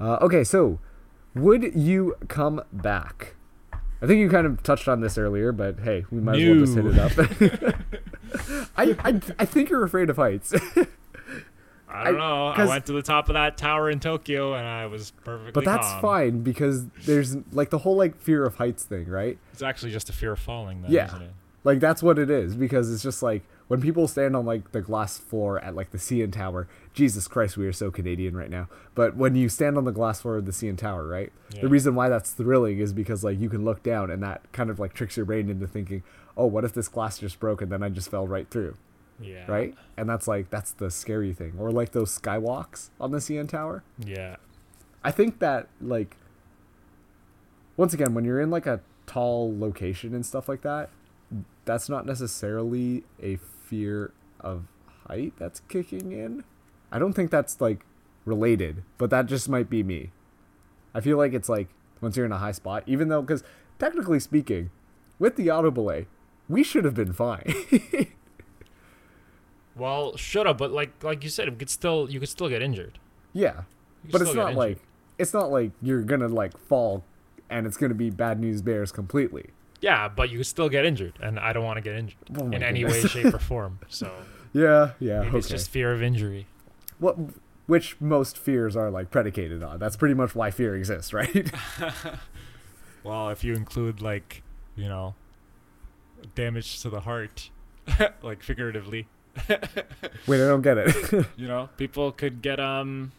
Uh, 0.00 0.16
okay, 0.22 0.42
so 0.44 0.78
would 1.34 1.74
you 1.74 2.16
come 2.28 2.62
back? 2.72 3.34
I 4.00 4.06
think 4.06 4.20
you 4.20 4.30
kind 4.30 4.46
of 4.46 4.62
touched 4.62 4.88
on 4.88 5.00
this 5.00 5.18
earlier, 5.18 5.50
but 5.52 5.80
hey, 5.80 6.04
we 6.10 6.20
might 6.20 6.38
as 6.40 6.48
well 6.48 6.60
just 6.60 6.74
hit 6.76 6.86
it 6.86 7.68
up. 7.68 7.74
I, 8.76 8.96
I 9.04 9.20
I 9.40 9.44
think 9.44 9.70
you're 9.70 9.82
afraid 9.84 10.08
of 10.08 10.16
heights. 10.16 10.54
I 11.90 12.04
don't 12.04 12.16
I- 12.16 12.18
know. 12.18 12.46
I 12.48 12.66
went 12.66 12.86
to 12.86 12.92
the 12.92 13.02
top 13.02 13.28
of 13.28 13.34
that 13.34 13.56
tower 13.56 13.90
in 13.90 13.98
Tokyo 14.00 14.54
and 14.54 14.66
I 14.66 14.86
was 14.86 15.10
perfectly 15.24 15.52
But 15.52 15.64
that's 15.64 15.86
calm. 15.88 16.00
fine 16.02 16.40
because 16.42 16.86
there's 17.06 17.36
like 17.52 17.70
the 17.70 17.78
whole 17.78 17.96
like 17.96 18.16
fear 18.20 18.44
of 18.44 18.56
heights 18.56 18.84
thing, 18.84 19.08
right? 19.08 19.38
It's 19.52 19.62
actually 19.62 19.92
just 19.92 20.08
a 20.10 20.12
fear 20.12 20.32
of 20.32 20.38
falling, 20.38 20.82
then, 20.82 20.90
Yeah. 20.90 21.06
isn't 21.06 21.22
it? 21.22 21.30
Like 21.64 21.80
that's 21.80 22.02
what 22.02 22.18
it 22.18 22.30
is 22.30 22.54
because 22.54 22.92
it's 22.92 23.02
just 23.02 23.22
like 23.22 23.42
when 23.66 23.80
people 23.80 24.06
stand 24.08 24.34
on 24.36 24.46
like 24.46 24.72
the 24.72 24.80
glass 24.80 25.18
floor 25.18 25.58
at 25.60 25.74
like 25.74 25.90
the 25.90 25.98
CN 25.98 26.30
Tower. 26.32 26.68
Jesus 26.94 27.26
Christ, 27.28 27.56
we 27.56 27.66
are 27.66 27.72
so 27.72 27.90
Canadian 27.90 28.36
right 28.36 28.48
now. 28.50 28.68
But 28.94 29.16
when 29.16 29.34
you 29.34 29.48
stand 29.48 29.76
on 29.76 29.84
the 29.84 29.90
glass 29.92 30.20
floor 30.22 30.36
of 30.36 30.46
the 30.46 30.52
CN 30.52 30.76
Tower, 30.78 31.06
right? 31.06 31.32
Yeah. 31.54 31.62
The 31.62 31.68
reason 31.68 31.94
why 31.94 32.08
that's 32.08 32.30
thrilling 32.32 32.78
is 32.78 32.92
because 32.92 33.24
like 33.24 33.38
you 33.40 33.48
can 33.48 33.64
look 33.64 33.82
down 33.82 34.10
and 34.10 34.22
that 34.22 34.40
kind 34.52 34.70
of 34.70 34.78
like 34.78 34.94
tricks 34.94 35.16
your 35.16 35.26
brain 35.26 35.48
into 35.50 35.66
thinking, 35.66 36.02
"Oh, 36.36 36.46
what 36.46 36.64
if 36.64 36.72
this 36.72 36.88
glass 36.88 37.18
just 37.18 37.40
broke 37.40 37.60
and 37.60 37.70
then 37.72 37.82
I 37.82 37.88
just 37.88 38.10
fell 38.10 38.26
right 38.26 38.48
through?" 38.50 38.76
Yeah. 39.20 39.50
Right? 39.50 39.74
And 39.96 40.08
that's 40.08 40.28
like 40.28 40.50
that's 40.50 40.72
the 40.72 40.90
scary 40.90 41.32
thing. 41.32 41.54
Or 41.58 41.70
like 41.70 41.92
those 41.92 42.16
skywalks 42.16 42.90
on 43.00 43.10
the 43.10 43.18
CN 43.18 43.48
Tower. 43.48 43.82
Yeah. 44.04 44.36
I 45.02 45.10
think 45.10 45.38
that 45.38 45.68
like 45.80 46.16
once 47.76 47.94
again 47.94 48.14
when 48.14 48.24
you're 48.24 48.40
in 48.40 48.50
like 48.50 48.66
a 48.66 48.80
tall 49.06 49.56
location 49.58 50.14
and 50.14 50.24
stuff 50.24 50.48
like 50.48 50.62
that, 50.62 50.90
that's 51.64 51.88
not 51.88 52.06
necessarily 52.06 53.04
a 53.22 53.36
fear 53.36 54.12
of 54.40 54.64
height 55.06 55.34
that's 55.38 55.60
kicking 55.68 56.12
in. 56.12 56.44
I 56.90 56.98
don't 56.98 57.12
think 57.12 57.30
that's 57.30 57.60
like 57.60 57.84
related, 58.24 58.82
but 58.98 59.10
that 59.10 59.26
just 59.26 59.48
might 59.48 59.68
be 59.70 59.82
me. 59.82 60.10
I 60.94 61.00
feel 61.00 61.16
like 61.16 61.32
it's 61.32 61.48
like 61.48 61.68
once 62.00 62.16
you're 62.16 62.26
in 62.26 62.32
a 62.32 62.38
high 62.38 62.52
spot, 62.52 62.84
even 62.86 63.08
though 63.08 63.22
cuz 63.22 63.42
technically 63.78 64.20
speaking, 64.20 64.70
with 65.18 65.36
the 65.36 65.50
auto 65.50 65.70
belay, 65.70 66.06
we 66.48 66.62
should 66.62 66.84
have 66.84 66.94
been 66.94 67.12
fine. 67.12 67.52
Well, 69.78 70.16
should 70.16 70.46
have, 70.46 70.56
but 70.58 70.72
like 70.72 71.02
like 71.04 71.22
you 71.24 71.30
said, 71.30 71.48
it 71.48 71.58
could 71.58 71.70
still 71.70 72.10
you 72.10 72.20
could 72.20 72.28
still 72.28 72.48
get 72.48 72.62
injured. 72.62 72.98
yeah. 73.32 73.62
But 74.10 74.22
it's 74.22 74.32
not 74.34 74.50
get 74.50 74.56
like 74.58 74.78
it's 75.18 75.34
not 75.34 75.50
like 75.50 75.72
you're 75.82 76.02
going 76.02 76.20
to 76.20 76.28
like 76.28 76.56
fall 76.56 77.04
and 77.50 77.66
it's 77.66 77.76
going 77.76 77.90
to 77.90 77.94
be 77.96 78.10
bad 78.10 78.38
news 78.40 78.62
bears 78.62 78.92
completely. 78.92 79.50
Yeah, 79.80 80.08
but 80.08 80.30
you 80.30 80.38
could 80.38 80.46
still 80.46 80.68
get 80.68 80.84
injured, 80.84 81.14
and 81.20 81.38
I 81.38 81.52
don't 81.52 81.64
want 81.64 81.76
to 81.76 81.80
get 81.82 81.94
injured 81.94 82.18
Oh 82.38 82.44
my 82.46 82.56
in 82.56 82.62
any 82.62 82.84
way, 82.84 83.00
shape, 83.02 83.32
or 83.34 83.38
form. 83.52 83.78
So 83.88 84.12
Yeah, 84.52 84.92
yeah. 84.98 85.18
maybe 85.20 85.28
okay. 85.28 85.38
it's 85.38 85.48
just 85.48 85.70
fear 85.70 85.92
of 85.92 86.02
injury. 86.02 86.46
what 86.98 87.16
which 87.66 88.00
most 88.00 88.38
fears 88.38 88.76
are 88.76 88.90
like 88.90 89.10
predicated 89.10 89.62
on. 89.62 89.78
That's 89.78 89.96
pretty 89.96 90.14
much 90.14 90.34
why 90.34 90.50
fear 90.50 90.74
exists, 90.76 91.12
right? 91.12 91.50
Well, 93.04 93.30
if 93.30 93.44
you 93.44 93.54
include 93.54 94.00
like 94.02 94.42
you 94.76 94.88
know 94.88 95.14
damage 96.34 96.80
to 96.82 96.90
the 96.90 97.00
heart, 97.00 97.50
like 98.22 98.42
figuratively, 98.42 99.06
Wait, 100.26 100.42
I 100.42 100.46
don't 100.48 100.62
get 100.62 100.78
it. 100.78 101.26
you 101.36 101.46
know, 101.48 101.68
people 101.76 102.12
could 102.12 102.42
get 102.42 102.58
um. 102.60 103.12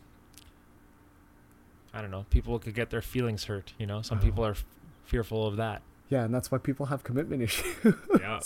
I 1.93 2.01
don't 2.01 2.11
know. 2.11 2.25
People 2.29 2.59
could 2.59 2.75
get 2.75 2.89
their 2.91 3.01
feelings 3.01 3.45
hurt. 3.45 3.73
You 3.79 3.85
know, 3.87 4.01
some 4.01 4.19
Oh. 4.19 4.21
people 4.21 4.45
are 4.45 4.51
f- 4.51 4.65
fearful 5.05 5.47
of 5.47 5.57
that. 5.57 5.81
yeah, 6.09 6.23
and 6.23 6.33
that's 6.33 6.51
why 6.51 6.57
people 6.59 6.87
have 6.87 7.03
commitment 7.03 7.41
issues. 7.43 7.95
Yeah. 8.19 8.39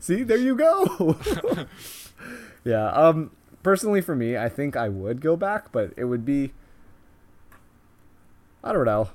See, 0.00 0.22
there 0.22 0.38
you 0.38 0.56
go. 0.56 1.16
yeah. 2.64 2.88
Um. 2.90 3.30
Personally, 3.62 4.00
for 4.00 4.14
me, 4.16 4.36
I 4.36 4.48
think 4.48 4.76
I 4.76 4.88
would 4.88 5.20
go 5.20 5.36
back, 5.36 5.70
but 5.72 5.92
it 5.96 6.04
would 6.04 6.24
be. 6.24 6.52
I 8.64 8.72
don't 8.72 8.84
know. 8.86 9.10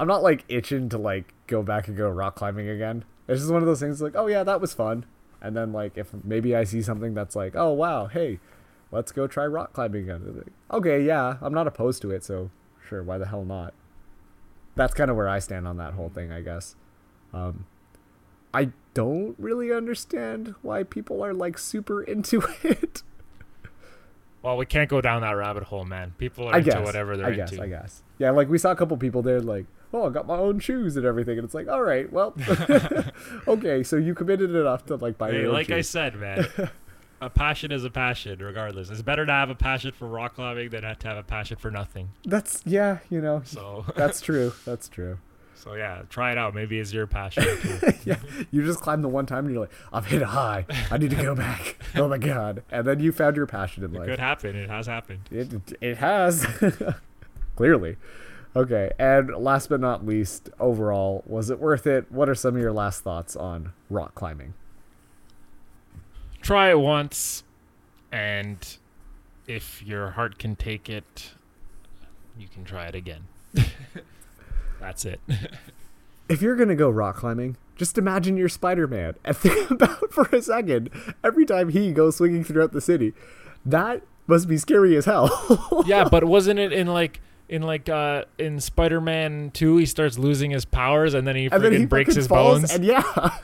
I'm 0.00 0.08
not 0.08 0.22
like 0.22 0.44
itching 0.48 0.88
to 0.90 0.98
like 0.98 1.32
go 1.46 1.62
back 1.62 1.86
and 1.88 1.96
go 1.96 2.08
rock 2.08 2.34
climbing 2.36 2.68
again. 2.68 3.04
It's 3.28 3.40
just 3.40 3.52
one 3.52 3.62
of 3.62 3.66
those 3.66 3.80
things 3.80 4.02
like, 4.02 4.14
oh 4.16 4.26
yeah, 4.26 4.42
that 4.42 4.60
was 4.60 4.74
fun. 4.74 5.04
And 5.44 5.54
then 5.54 5.72
like 5.74 5.98
if 5.98 6.08
maybe 6.24 6.56
I 6.56 6.64
see 6.64 6.80
something 6.80 7.12
that's 7.12 7.36
like, 7.36 7.54
oh 7.54 7.70
wow, 7.70 8.06
hey, 8.06 8.40
let's 8.90 9.12
go 9.12 9.26
try 9.26 9.44
rock 9.46 9.74
climbing 9.74 10.04
again. 10.04 10.22
Like, 10.38 10.46
okay, 10.72 11.02
yeah, 11.04 11.36
I'm 11.42 11.52
not 11.52 11.66
opposed 11.66 12.00
to 12.02 12.10
it, 12.10 12.24
so 12.24 12.50
sure, 12.88 13.02
why 13.02 13.18
the 13.18 13.26
hell 13.26 13.44
not? 13.44 13.74
That's 14.74 14.94
kind 14.94 15.10
of 15.10 15.18
where 15.18 15.28
I 15.28 15.38
stand 15.40 15.68
on 15.68 15.76
that 15.76 15.92
whole 15.92 16.08
thing, 16.08 16.32
I 16.32 16.40
guess. 16.40 16.76
Um, 17.34 17.66
I 18.54 18.70
don't 18.94 19.34
really 19.38 19.70
understand 19.70 20.54
why 20.62 20.82
people 20.82 21.22
are 21.22 21.34
like 21.34 21.58
super 21.58 22.02
into 22.14 22.42
it. 22.62 23.02
Well, 24.42 24.56
we 24.56 24.64
can't 24.64 24.88
go 24.88 25.00
down 25.02 25.20
that 25.22 25.32
rabbit 25.32 25.64
hole, 25.64 25.84
man. 25.84 26.14
People 26.16 26.48
are 26.48 26.54
I 26.54 26.58
into 26.58 26.70
guess. 26.70 26.86
whatever 26.86 27.16
they're 27.18 27.26
I 27.26 27.32
guess. 27.34 27.52
into. 27.52 27.62
I 27.64 27.68
guess. 27.68 28.02
Yeah, 28.18 28.30
like 28.30 28.48
we 28.48 28.56
saw 28.56 28.70
a 28.70 28.76
couple 28.76 28.96
people 28.96 29.20
there, 29.22 29.40
like, 29.40 29.66
oh, 29.94 30.06
I 30.08 30.10
got 30.10 30.26
my 30.26 30.36
own 30.36 30.58
shoes 30.58 30.96
and 30.96 31.06
everything, 31.06 31.38
and 31.38 31.44
it's 31.44 31.54
like, 31.54 31.68
all 31.68 31.82
right, 31.82 32.12
well, 32.12 32.34
okay, 33.48 33.82
so 33.82 33.96
you 33.96 34.14
committed 34.14 34.50
enough 34.54 34.84
to 34.86 34.96
like 34.96 35.16
buy 35.18 35.30
Hey, 35.30 35.38
your 35.38 35.46
own 35.48 35.52
like 35.54 35.70
I 35.70 35.80
said, 35.82 36.16
man, 36.16 36.46
a 37.20 37.30
passion 37.30 37.70
is 37.72 37.84
a 37.84 37.90
passion, 37.90 38.38
regardless. 38.40 38.90
It's 38.90 39.02
better 39.02 39.24
to 39.24 39.32
have 39.32 39.50
a 39.50 39.54
passion 39.54 39.92
for 39.92 40.08
rock 40.08 40.34
climbing 40.34 40.70
than 40.70 40.82
to 40.82 41.08
have 41.08 41.16
a 41.16 41.22
passion 41.22 41.56
for 41.56 41.70
nothing. 41.70 42.10
That's 42.24 42.62
yeah, 42.66 42.98
you 43.08 43.20
know, 43.20 43.42
So, 43.44 43.86
that's 43.96 44.20
true. 44.20 44.52
That's 44.64 44.88
true. 44.88 45.18
so 45.54 45.74
yeah, 45.74 46.02
try 46.10 46.32
it 46.32 46.38
out. 46.38 46.54
Maybe 46.54 46.78
it's 46.78 46.92
your 46.92 47.06
passion. 47.06 47.44
yeah, 48.04 48.18
you 48.50 48.64
just 48.64 48.80
climbed 48.80 49.04
the 49.04 49.08
one 49.08 49.26
time 49.26 49.44
and 49.46 49.54
you're 49.54 49.62
like, 49.62 49.72
I've 49.92 50.06
hit 50.06 50.20
a 50.22 50.26
high. 50.26 50.66
I 50.90 50.98
need 50.98 51.10
to 51.10 51.16
go 51.16 51.34
back. 51.34 51.76
oh 51.94 52.08
my 52.08 52.18
god! 52.18 52.62
And 52.70 52.86
then 52.86 53.00
you 53.00 53.12
found 53.12 53.36
your 53.36 53.46
passion 53.46 53.84
in 53.84 53.94
it 53.94 53.98
life. 53.98 54.08
could 54.08 54.18
happen. 54.18 54.56
It 54.56 54.68
has 54.68 54.86
happened. 54.86 55.20
It 55.30 55.48
it 55.80 55.96
has 55.98 56.44
clearly. 57.56 57.96
Okay, 58.56 58.92
and 58.98 59.30
last 59.30 59.68
but 59.68 59.80
not 59.80 60.06
least, 60.06 60.48
overall, 60.60 61.24
was 61.26 61.50
it 61.50 61.58
worth 61.58 61.86
it? 61.86 62.10
What 62.10 62.28
are 62.28 62.36
some 62.36 62.54
of 62.54 62.62
your 62.62 62.72
last 62.72 63.02
thoughts 63.02 63.34
on 63.34 63.72
rock 63.90 64.14
climbing? 64.14 64.54
Try 66.40 66.70
it 66.70 66.78
once, 66.78 67.42
and 68.12 68.76
if 69.48 69.82
your 69.82 70.10
heart 70.10 70.38
can 70.38 70.54
take 70.54 70.88
it, 70.88 71.32
you 72.38 72.46
can 72.46 72.64
try 72.64 72.86
it 72.86 72.94
again. 72.94 73.22
That's 74.80 75.04
it. 75.04 75.20
If 76.26 76.40
you're 76.40 76.56
gonna 76.56 76.74
go 76.74 76.88
rock 76.88 77.16
climbing, 77.16 77.58
just 77.76 77.98
imagine 77.98 78.38
you're 78.38 78.48
Spider-Man 78.48 79.14
and 79.26 79.36
think 79.36 79.70
about 79.70 80.10
for 80.10 80.24
a 80.32 80.40
second 80.40 80.88
every 81.22 81.44
time 81.44 81.68
he 81.68 81.92
goes 81.92 82.16
swinging 82.16 82.44
throughout 82.44 82.72
the 82.72 82.80
city. 82.80 83.12
That 83.66 84.02
must 84.26 84.48
be 84.48 84.56
scary 84.56 84.96
as 84.96 85.04
hell. 85.04 85.84
yeah, 85.86 86.08
but 86.08 86.24
wasn't 86.24 86.58
it 86.60 86.72
in 86.72 86.86
like 86.86 87.20
in 87.48 87.62
like 87.62 87.88
uh 87.88 88.24
in 88.38 88.58
Spider-Man 88.60 89.50
2 89.52 89.76
he 89.78 89.86
starts 89.86 90.18
losing 90.18 90.50
his 90.50 90.64
powers 90.64 91.12
and 91.14 91.26
then 91.26 91.36
he 91.36 91.46
and 91.50 91.62
then 91.62 91.72
he 91.72 91.78
freaking 91.80 91.88
breaks 91.88 92.14
his 92.14 92.26
bones 92.28 92.72
and 92.72 92.84
yeah. 92.84 93.02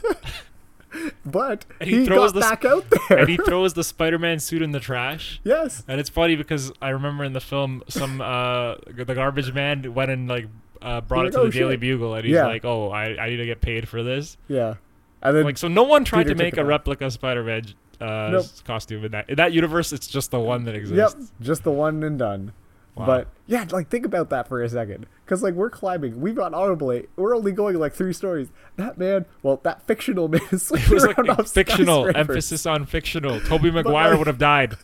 but 1.25 1.65
And 1.81 1.89
he, 1.89 2.01
he 2.01 2.07
throws 2.07 2.33
the 2.33 2.41
back 2.41 2.65
out 2.65 2.85
there. 3.09 3.19
and 3.19 3.29
he 3.29 3.37
throws 3.45 3.75
the 3.75 3.85
Spider-Man 3.85 4.41
suit 4.41 4.61
in 4.63 4.73
the 4.73 4.81
trash. 4.81 5.41
yes. 5.45 5.85
And 5.87 6.01
it's 6.01 6.09
funny 6.11 6.35
because 6.37 6.73
I 6.83 6.89
remember 6.91 7.25
in 7.25 7.33
the 7.33 7.41
film 7.41 7.83
some 7.89 8.21
uh 8.21 8.77
the 8.87 9.15
garbage 9.15 9.53
man 9.53 9.95
went 9.95 10.11
and 10.11 10.29
like 10.29 10.47
uh, 10.83 11.01
brought 11.03 11.27
He's 11.27 11.35
it 11.35 11.39
like, 11.39 11.43
to 11.43 11.49
"Oh, 11.49 11.51
the 11.51 11.59
Daily 11.59 11.73
shit." 11.75 11.81
Bugle 11.81 12.15
and 12.15 12.25
he's 12.25 12.33
Yeah. 12.35 12.47
like, 12.47 12.65
"Oh, 12.65 12.89
I, 12.91 13.15
I 13.23 13.29
need 13.29 13.37
to 13.37 13.45
get 13.45 13.61
paid 13.61 13.87
for 13.87 14.03
this." 14.03 14.39
Yeah. 14.49 14.77
And 15.23 15.37
then 15.37 15.45
Like 15.45 15.59
so 15.59 15.69
no 15.69 15.83
one 15.83 16.05
tried 16.07 16.23
Peter 16.25 16.35
to 16.35 16.43
make 16.43 16.55
a 16.55 16.63
back. 16.63 16.67
replica 16.67 17.11
Spider-Man 17.11 17.65
uh 18.01 18.31
Nope. 18.33 18.47
costume 18.65 19.05
in 19.05 19.13
that 19.13 19.29
in 19.29 19.37
that 19.37 19.53
universe 19.53 19.93
it's 19.93 20.07
just 20.07 20.31
the 20.31 20.41
one 20.41 20.65
that 20.65 20.75
exists. 20.75 20.97
Yep, 20.97 21.07
exists. 21.13 21.33
just 21.43 21.65
the 21.65 21.71
one 21.71 22.03
and 22.03 22.19
done. 22.19 22.53
Wow. 23.01 23.07
But 23.07 23.29
yeah, 23.47 23.67
like 23.71 23.89
think 23.89 24.07
about 24.07 24.31
that 24.31 24.47
for 24.49 24.63
a 24.63 24.69
second, 24.69 25.07
because 25.25 25.43
like 25.43 25.55
we're 25.55 25.71
climbing, 25.71 26.21
we've 26.21 26.35
got 26.37 26.55
auto 26.55 26.77
belay, 26.77 27.07
we're 27.17 27.35
only 27.37 27.53
going 27.53 27.77
like 27.79 27.93
three 27.95 28.13
stories. 28.13 28.49
That 28.77 28.99
man, 28.99 29.27
well, 29.43 29.61
that 29.65 29.83
fictional 29.87 30.29
man 30.29 30.41
is 30.53 30.71
was 30.91 31.05
like 31.05 31.19
off 31.29 31.49
fictional 31.53 32.15
emphasis 32.17 32.67
on 32.67 32.87
fictional. 32.87 33.41
Tobey 33.41 33.71
Maguire 33.73 34.11
like- 34.11 34.19
would 34.19 34.27
have 34.27 34.39
died. 34.39 34.77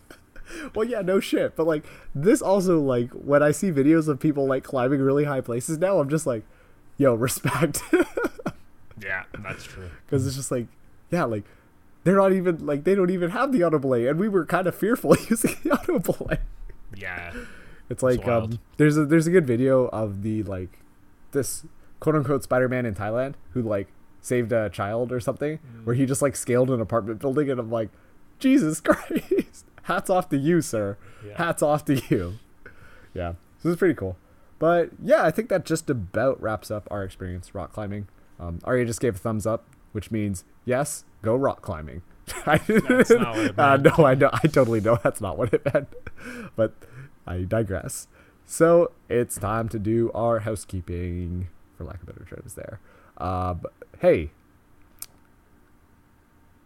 Well, 0.75 0.87
yeah, 0.87 1.03
no 1.03 1.19
shit, 1.21 1.57
but 1.57 1.67
like 1.67 1.85
this 2.15 2.41
also 2.41 2.81
like 2.81 3.11
when 3.13 3.43
I 3.43 3.51
see 3.51 3.71
videos 3.73 4.09
of 4.09 4.21
people 4.21 4.47
like 4.47 4.63
climbing 4.65 5.01
really 5.01 5.25
high 5.25 5.41
places 5.41 5.79
now, 5.79 5.99
I'm 5.99 6.09
just 6.09 6.27
like, 6.27 6.45
yo, 6.97 7.15
respect, 7.15 7.83
Yeah, 9.03 9.25
that's 9.41 9.65
true. 9.65 9.91
because 10.07 10.27
it's 10.27 10.37
just 10.37 10.51
like, 10.51 10.67
yeah, 11.11 11.25
like 11.25 11.45
they're 12.05 12.17
not 12.17 12.33
even 12.33 12.65
like 12.65 12.85
they 12.85 12.95
don't 12.95 13.11
even 13.11 13.31
have 13.31 13.53
the 13.53 13.65
auto 13.65 13.79
belay, 13.79 14.07
and 14.07 14.19
we 14.19 14.29
were 14.29 14.47
kind 14.47 14.67
of 14.67 14.75
fearful 14.75 15.17
using 15.29 15.57
the 15.65 15.73
auto 15.73 15.99
belay. 15.99 16.39
Yeah. 16.97 17.33
It's 17.89 18.03
like 18.03 18.27
um, 18.27 18.59
there's 18.77 18.97
a 18.97 19.05
there's 19.05 19.27
a 19.27 19.31
good 19.31 19.47
video 19.47 19.87
of 19.87 20.23
the 20.23 20.43
like 20.43 20.81
this 21.33 21.65
quote 22.01 22.17
unquote 22.17 22.43
Spider-Man 22.43 22.85
in 22.87 22.95
Thailand 22.95 23.35
who 23.53 23.63
like 23.63 23.89
saved 24.21 24.53
a 24.53 24.69
child 24.69 25.13
or 25.13 25.21
something, 25.21 25.59
where 25.85 25.95
he 25.95 26.05
just 26.05 26.21
like 26.21 26.37
scaled 26.37 26.71
an 26.71 26.81
apartment 26.81 27.21
building, 27.21 27.51
and 27.51 27.61
I'm 27.61 27.71
like, 27.71 27.91
Jesus 28.39 28.81
Christ, 28.83 29.67
hats 29.85 30.11
off 30.11 30.29
to 30.31 30.37
you, 30.37 30.61
sir. 30.61 30.99
Yeah. 31.25 31.37
Hats 31.37 31.63
off 31.63 31.85
to 31.87 32.03
you. 32.09 32.35
Yeah, 33.15 33.35
so 33.63 33.69
is 33.69 33.77
pretty 33.77 33.95
cool. 33.95 34.17
But 34.59 34.91
yeah, 35.03 35.23
I 35.23 35.31
think 35.31 35.49
that 35.49 35.65
just 35.65 35.89
about 35.89 36.41
wraps 36.43 36.71
up 36.71 36.89
our 36.91 37.05
experience 37.05 37.55
rock 37.55 37.73
climbing. 37.73 38.09
Um, 38.41 38.59
Aria 38.65 38.85
just 38.85 39.01
gave 39.01 39.17
a 39.17 39.19
thumbs 39.19 39.47
up, 39.47 39.65
which 39.93 40.11
means 40.11 40.45
yes, 40.65 41.05
go 41.23 41.37
rock 41.37 41.63
climbing. 41.63 42.03
That's 42.45 43.11
not 43.11 43.37
what 43.37 43.45
it 43.47 43.55
uh, 43.59 43.77
no, 43.77 44.05
I 44.05 44.15
know, 44.15 44.31
I 44.33 44.49
totally 44.49 44.81
know 44.81 44.99
that's 45.01 45.21
not 45.21 45.39
what 45.39 45.55
it 45.55 45.65
meant, 45.73 45.89
but 46.57 46.75
I 47.27 47.43
digress. 47.43 48.09
So 48.45 48.93
it's 49.09 49.37
time 49.37 49.69
to 49.71 49.79
do 49.79 50.11
our 50.15 50.41
housekeeping, 50.41 51.49
for 51.77 51.85
lack 51.85 52.01
of 52.01 52.07
better 52.07 52.27
terms. 52.29 52.55
There. 52.55 52.81
Uh, 53.19 53.55
but, 53.55 53.73
hey. 54.01 54.31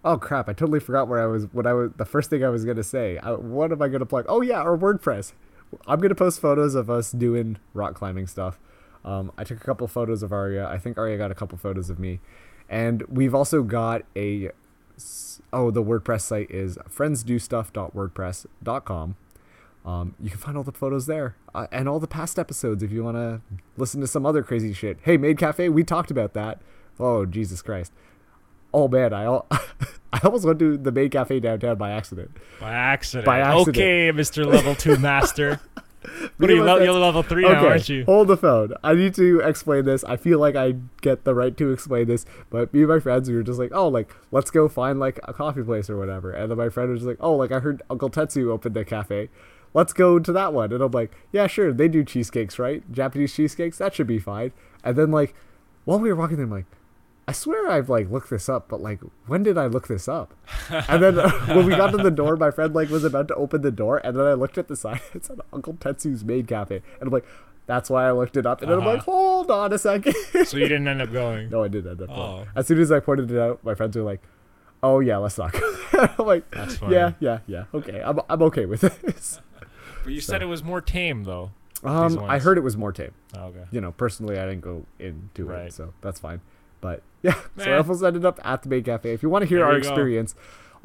Oh 0.03 0.17
crap! 0.17 0.49
I 0.49 0.55
totally 0.55 0.81
forgot 0.81 1.09
where 1.09 1.23
I 1.23 1.27
was. 1.27 1.45
What 1.53 1.67
I 1.67 1.75
was. 1.75 1.91
The 1.97 2.07
first 2.07 2.31
thing 2.31 2.43
I 2.45 2.49
was 2.49 2.65
gonna 2.65 2.83
say. 2.83 3.19
I, 3.19 3.33
what 3.33 3.71
am 3.71 3.83
I 3.83 3.89
gonna 3.89 4.07
plug? 4.07 4.25
Oh 4.29 4.41
yeah, 4.41 4.61
our 4.61 4.77
WordPress. 4.77 5.33
I'm 5.87 6.01
gonna 6.01 6.15
post 6.15 6.41
photos 6.41 6.75
of 6.75 6.89
us 6.89 7.13
doing 7.13 7.59
rock 7.75 7.95
climbing 7.95 8.27
stuff. 8.27 8.59
Um, 9.05 9.31
I 9.37 9.45
took 9.45 9.61
a 9.61 9.65
couple 9.65 9.87
photos 9.89 10.23
of 10.23 10.33
Aria. 10.33 10.67
I 10.67 10.79
think 10.79 10.97
Aria 10.97 11.19
got 11.19 11.31
a 11.31 11.35
couple 11.35 11.59
photos 11.59 11.91
of 11.91 11.99
me, 11.99 12.21
and 12.69 13.03
we've 13.09 13.35
also 13.35 13.63
got 13.63 14.03
a. 14.17 14.53
Oh, 15.53 15.71
the 15.71 15.83
WordPress 15.83 16.23
site 16.23 16.51
is 16.51 16.79
friendsdostuff.wordpress.com. 16.79 19.17
Um, 19.85 20.15
you 20.21 20.29
can 20.29 20.39
find 20.39 20.57
all 20.57 20.63
the 20.63 20.73
photos 20.73 21.07
there 21.07 21.37
uh, 21.55 21.67
and 21.73 21.89
all 21.89 21.99
the 21.99 22.07
past 22.07 22.39
episodes 22.39 22.83
if 22.83 22.93
you 22.93 23.03
want 23.03 23.17
to 23.17 23.41
listen 23.79 24.01
to 24.03 24.07
some 24.07 24.27
other 24.27 24.43
crazy 24.43 24.73
shit. 24.75 24.99
Hey, 25.03 25.17
Maid 25.17 25.39
Cafe, 25.39 25.69
we 25.71 25.85
talked 25.85 26.11
about 26.11 26.35
that. 26.35 26.61
Oh, 26.99 27.25
Jesus 27.25 27.63
Christ. 27.63 27.93
Oh 28.75 28.89
man, 28.89 29.13
I 29.13 29.25
al- 29.25 29.47
I 30.13 30.21
almost 30.23 30.45
went 30.45 30.59
to 30.59 30.77
the 30.77 30.93
Maid 30.93 31.13
Cafe 31.13 31.41
downtown 31.41 31.77
by 31.79 31.91
accident. 31.93 32.31
By 32.61 32.73
accident. 32.73 33.25
By 33.25 33.41
accident. 33.41 33.77
Okay, 33.77 34.13
Mr. 34.13 34.47
Level 34.47 34.75
2 34.75 34.97
Master. 34.99 35.61
what 36.37 36.51
are 36.51 36.55
you, 36.55 36.63
le- 36.63 36.85
you're 36.85 36.93
level 36.93 37.23
3 37.23 37.43
now, 37.43 37.67
aren't 37.69 37.89
you? 37.89 38.05
hold 38.05 38.29
the 38.29 38.37
phone. 38.37 38.75
I 38.85 38.95
need 38.95 39.15
to 39.15 39.41
explain 39.41 39.87
this. 39.87 40.05
I 40.05 40.17
feel 40.17 40.39
like 40.39 40.57
I 40.57 40.75
get 41.01 41.25
the 41.25 41.35
right 41.35 41.57
to 41.57 41.73
explain 41.73 42.07
this, 42.07 42.27
but 42.51 42.73
me 42.73 42.81
and 42.81 42.89
my 42.89 43.01
friends 43.01 43.29
we 43.31 43.35
were 43.37 43.43
just 43.43 43.59
like, 43.59 43.71
oh, 43.73 43.89
like 43.89 44.15
let's 44.31 44.51
go 44.51 44.69
find 44.69 45.01
like 45.01 45.19
a 45.25 45.33
coffee 45.33 45.63
place 45.63 45.89
or 45.91 45.97
whatever. 45.97 46.31
And 46.33 46.51
then 46.51 46.59
my 46.59 46.69
friend 46.69 46.93
was 46.93 47.05
like, 47.05 47.19
oh, 47.21 47.35
like 47.35 47.51
I 47.51 47.61
heard 47.61 47.83
Uncle 47.91 48.11
Tetsu 48.11 48.51
opened 48.51 48.77
a 48.77 48.85
cafe. 48.85 49.31
Let's 49.73 49.93
go 49.93 50.19
to 50.19 50.33
that 50.33 50.53
one. 50.53 50.73
And 50.73 50.83
I'm 50.83 50.91
like, 50.91 51.13
yeah, 51.33 51.47
sure. 51.47 51.73
They 51.73 51.89
do 51.89 52.05
cheesecakes, 52.05 52.59
right? 52.59 52.83
Japanese 52.91 53.35
cheesecakes. 53.35 53.79
That 53.79 53.95
should 53.95 54.07
be 54.09 54.19
fine. 54.19 54.53
And 54.83 54.97
then 54.97 55.11
like, 55.11 55.35
while 55.85 55.99
we 55.99 56.09
were 56.09 56.17
walking 56.17 56.37
there, 56.37 56.47
I'm 56.47 56.51
like. 56.53 56.67
I 57.29 57.33
swear 57.33 57.71
I've 57.71 57.89
like 57.89 58.11
looked 58.11 58.29
this 58.31 58.49
up, 58.49 58.67
but 58.69 58.81
like 58.81 58.99
when 59.29 59.45
did 59.45 59.57
I 59.57 59.67
look 59.67 59.87
this 59.87 60.09
up? 60.09 60.35
And 60.89 61.01
then 61.01 61.17
uh, 61.17 61.31
when 61.55 61.65
we 61.65 61.77
got 61.77 61.93
to 61.93 61.97
the 61.99 62.11
door, 62.11 62.35
my 62.37 62.51
friend 62.51 62.75
like 62.75 62.89
was 62.89 63.05
about 63.05 63.29
to 63.29 63.37
open 63.37 63.63
the 63.63 63.71
door, 63.71 63.99
and 63.99 64.17
then 64.19 64.27
I 64.27 64.33
looked 64.33 64.59
at 64.59 64.67
the 64.67 64.75
sign. 64.75 64.99
It 65.15 65.27
said 65.27 65.39
Uncle 65.53 65.75
Tetsu's 65.75 66.25
Maid 66.25 66.49
Cafe, 66.49 66.75
and 66.75 67.03
I'm 67.03 67.11
like, 67.11 67.25
that's 67.67 67.89
why 67.89 68.09
I 68.09 68.11
looked 68.11 68.37
it 68.37 68.47
up. 68.47 68.63
And 68.63 68.71
then 68.73 68.79
I'm 68.81 68.85
Uh-huh. 68.85 68.95
like, 68.97 69.05
hold 69.05 69.49
on 69.49 69.73
a 69.73 69.79
second. 69.79 70.17
So 70.45 70.57
you 70.57 70.67
didn't 70.67 70.89
end 70.89 71.01
up 71.03 71.13
going. 71.13 71.51
no, 71.51 71.63
I 71.63 71.69
didn't 71.69 71.89
end 71.93 72.03
up. 72.03 72.09
going. 72.09 72.21
Oh. 72.21 72.47
As 72.57 72.67
soon 72.67 72.81
as 72.81 72.91
I 72.91 72.99
pointed 72.99 73.31
it 73.31 73.39
out, 73.39 73.63
my 73.63 73.77
friends 73.77 73.97
were 73.97 74.03
like, 74.03 74.23
"Oh 74.83 74.99
yeah, 74.99 75.19
let's 75.19 75.39
not 75.39 75.53
go." 75.53 75.77
I'm 76.19 76.27
like, 76.27 76.51
That's 76.51 76.81
yeah, 76.89 77.13
yeah, 77.21 77.41
yeah. 77.47 77.65
Okay, 77.73 78.03
I'm 78.05 78.19
I'm 78.29 78.43
okay 78.43 78.67
with 78.67 78.81
this. 78.81 79.41
But 80.05 80.13
you 80.13 80.21
said 80.21 80.43
it 80.43 80.47
was 80.47 80.63
more 80.65 80.81
tame, 80.81 81.25
though. 81.25 81.51
Um, 81.83 82.19
I 82.19 82.39
heard 82.39 82.59
it 82.59 82.63
was 82.63 82.77
more 82.77 82.93
tame. 82.93 83.13
Oh, 83.37 83.45
okay. 83.47 83.65
you 83.71 83.81
know, 83.81 83.93
personally, 83.93 84.39
I 84.39 84.45
didn't 84.47 84.61
go 84.61 84.85
into 84.99 85.51
it, 85.51 85.55
Right. 85.55 85.73
so 85.73 85.95
that's 86.03 86.21
fine. 86.21 86.41
But 86.81 87.03
yeah, 87.23 87.35
so 87.57 87.65
I 87.65 87.67
Meh. 87.67 87.77
almost 87.79 88.03
ended 88.05 88.25
up 88.25 88.39
at 88.45 88.63
the 88.63 88.69
Maid 88.69 88.85
Cafe. 88.85 89.13
If 89.13 89.23
you 89.23 89.29
want 89.31 89.43
to 89.43 89.49
hear 89.49 89.59
There 89.59 89.67
our 89.67 89.75
you 89.77 89.83
go. 89.83 89.89
experience 89.89 90.35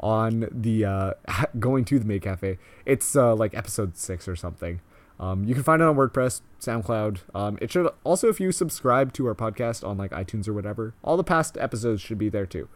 on 0.00 0.48
the 0.50 0.84
uh, 0.84 1.12
going 1.58 1.84
to 1.86 1.98
the 1.98 2.04
Maid 2.06 2.22
Cafe, 2.22 2.58
it's 2.86 3.14
uh, 3.16 3.34
like 3.34 3.54
episode 3.54 3.96
six 3.96 4.26
or 4.28 4.36
something. 4.36 4.80
Um, 5.18 5.44
you 5.44 5.54
can 5.54 5.62
find 5.62 5.80
it 5.80 5.84
on 5.88 5.96
WordPress, 5.96 6.42
SoundCloud. 6.60 7.18
Um, 7.34 7.56
it 7.62 7.70
should 7.72 7.88
also, 8.04 8.28
if 8.28 8.38
you 8.38 8.52
subscribe 8.52 9.14
to 9.14 9.26
our 9.26 9.34
podcast 9.34 9.86
on 9.86 9.96
like 9.96 10.10
iTunes 10.10 10.46
or 10.46 10.52
whatever, 10.52 10.92
all 11.02 11.16
the 11.16 11.24
past 11.24 11.56
episodes 11.58 12.02
should 12.02 12.18
be 12.18 12.28
there 12.28 12.44
too. 12.46 12.68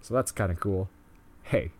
So 0.00 0.14
that's 0.14 0.30
kind 0.30 0.52
of 0.52 0.60
cool. 0.60 0.88
Hey, 1.42 1.72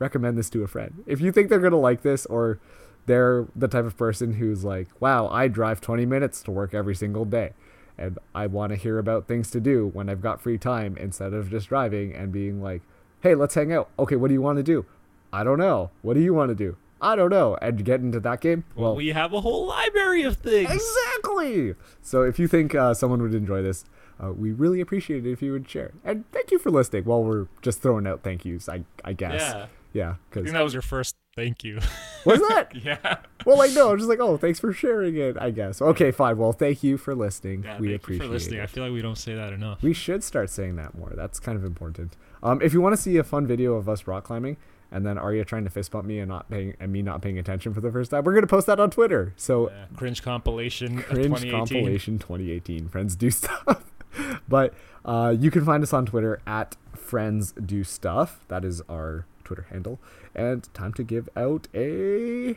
recommend 0.00 0.36
this 0.36 0.50
to 0.50 0.64
a 0.64 0.66
friend. 0.66 1.04
If 1.06 1.20
you 1.20 1.30
think 1.30 1.48
they're 1.48 1.60
going 1.60 1.70
to 1.72 1.76
like 1.78 2.02
this 2.02 2.26
or 2.26 2.58
they're 3.06 3.46
the 3.54 3.68
type 3.68 3.84
of 3.84 3.96
person 3.96 4.34
who's 4.34 4.64
like, 4.64 4.88
wow, 5.00 5.28
I 5.28 5.48
drive 5.48 5.80
20 5.80 6.04
minutes 6.06 6.42
to 6.42 6.50
work 6.50 6.74
every 6.74 6.94
single 6.94 7.24
day. 7.24 7.52
And 7.98 8.18
I 8.34 8.46
want 8.46 8.70
to 8.72 8.76
hear 8.76 8.98
about 8.98 9.26
things 9.26 9.50
to 9.52 9.60
do 9.60 9.88
when 9.94 10.08
I've 10.10 10.20
got 10.20 10.40
free 10.40 10.58
time 10.58 10.96
instead 10.98 11.32
of 11.32 11.50
just 11.50 11.68
driving 11.68 12.14
and 12.14 12.30
being 12.30 12.62
like, 12.62 12.82
hey, 13.20 13.34
let's 13.34 13.54
hang 13.54 13.72
out. 13.72 13.88
Okay, 13.98 14.16
what 14.16 14.28
do 14.28 14.34
you 14.34 14.42
want 14.42 14.58
to 14.58 14.62
do? 14.62 14.84
I 15.32 15.44
don't 15.44 15.58
know. 15.58 15.90
What 16.02 16.14
do 16.14 16.20
you 16.20 16.34
want 16.34 16.50
to 16.50 16.54
do? 16.54 16.76
I 17.00 17.16
don't 17.16 17.30
know. 17.30 17.56
And 17.62 17.84
get 17.84 18.00
into 18.00 18.20
that 18.20 18.40
game? 18.40 18.64
Well, 18.74 18.88
Well, 18.90 18.96
we 18.96 19.08
have 19.08 19.32
a 19.32 19.40
whole 19.40 19.66
library 19.66 20.22
of 20.22 20.36
things. 20.38 20.70
Exactly. 20.70 21.74
So 22.02 22.22
if 22.22 22.38
you 22.38 22.48
think 22.48 22.74
uh, 22.74 22.94
someone 22.94 23.22
would 23.22 23.34
enjoy 23.34 23.62
this, 23.62 23.84
uh, 24.22 24.32
we 24.32 24.52
really 24.52 24.80
appreciate 24.80 25.26
it 25.26 25.30
if 25.30 25.42
you 25.42 25.52
would 25.52 25.68
share. 25.68 25.92
And 26.04 26.24
thank 26.32 26.50
you 26.50 26.58
for 26.58 26.70
listening. 26.70 27.04
While 27.04 27.22
we're 27.22 27.46
just 27.62 27.80
throwing 27.82 28.06
out 28.06 28.22
thank 28.22 28.44
yous, 28.44 28.68
I 28.68 28.84
I 29.04 29.12
guess. 29.12 29.40
Yeah. 29.40 29.66
Yeah. 29.92 30.10
I 30.10 30.14
Because 30.30 30.44
think 30.44 30.54
that 30.54 30.62
was 30.62 30.72
your 30.72 30.82
first 30.82 31.16
thank 31.36 31.62
you. 31.62 31.76
was 32.24 32.40
that? 32.40 32.70
yeah. 32.84 33.18
well, 33.44 33.58
like 33.58 33.72
no, 33.72 33.92
I'm 33.92 33.98
just 33.98 34.08
like 34.08 34.18
oh, 34.20 34.36
thanks 34.36 34.58
for 34.58 34.72
sharing 34.72 35.16
it. 35.16 35.36
I 35.38 35.50
guess. 35.50 35.80
Okay, 35.80 36.10
fine. 36.10 36.36
Well, 36.38 36.52
thank 36.52 36.82
you 36.82 36.96
for 36.96 37.14
listening. 37.14 37.62
yeah 37.62 37.78
we 37.78 37.88
thank 37.88 38.02
appreciate 38.02 38.24
you 38.24 38.28
for 38.28 38.32
listening. 38.34 38.60
it. 38.60 38.62
I 38.64 38.66
feel 38.66 38.82
like 38.84 38.92
we 38.92 39.02
don't 39.02 39.18
say 39.18 39.34
that 39.34 39.52
enough. 39.52 39.82
We 39.82 39.92
should 39.92 40.24
start 40.24 40.50
saying 40.50 40.76
that 40.76 40.96
more. 40.98 41.12
That's 41.14 41.38
kind 41.38 41.56
of 41.56 41.64
important. 41.64 42.16
Um, 42.42 42.60
if 42.62 42.72
you 42.72 42.80
want 42.80 42.96
to 42.96 43.00
see 43.00 43.16
a 43.18 43.24
fun 43.24 43.46
video 43.46 43.74
of 43.74 43.88
us 43.88 44.06
rock 44.06 44.24
climbing 44.24 44.56
and 44.90 45.04
then 45.04 45.18
Aria 45.18 45.44
trying 45.44 45.64
to 45.64 45.70
fist 45.70 45.90
bump 45.90 46.06
me 46.06 46.18
and 46.20 46.28
not 46.28 46.48
paying 46.48 46.74
and 46.78 46.92
me 46.92 47.02
not 47.02 47.20
paying 47.20 47.38
attention 47.38 47.74
for 47.74 47.80
the 47.80 47.90
first 47.90 48.10
time, 48.10 48.24
we're 48.24 48.34
gonna 48.34 48.46
post 48.46 48.66
that 48.66 48.78
on 48.80 48.90
Twitter. 48.90 49.32
So 49.36 49.70
Yeah. 49.70 49.86
Cringe 49.96 50.22
compilation 50.22 51.02
cringe 51.02 51.26
2018. 51.26 51.50
compilation 51.50 52.18
2018 52.18 52.88
friends 52.88 53.16
do 53.16 53.30
stuff 53.30 53.84
but 54.48 54.72
uh, 55.04 55.34
you 55.38 55.50
can 55.50 55.64
find 55.64 55.82
us 55.82 55.92
on 55.92 56.06
twitter 56.06 56.40
at 56.46 56.76
friends 56.94 57.52
do 57.52 57.84
stuff 57.84 58.40
that 58.48 58.64
is 58.64 58.80
our 58.88 59.26
twitter 59.44 59.66
handle 59.70 59.98
and 60.36 60.72
time 60.74 60.92
to 60.94 61.02
give 61.02 61.28
out 61.36 61.66
a 61.74 62.54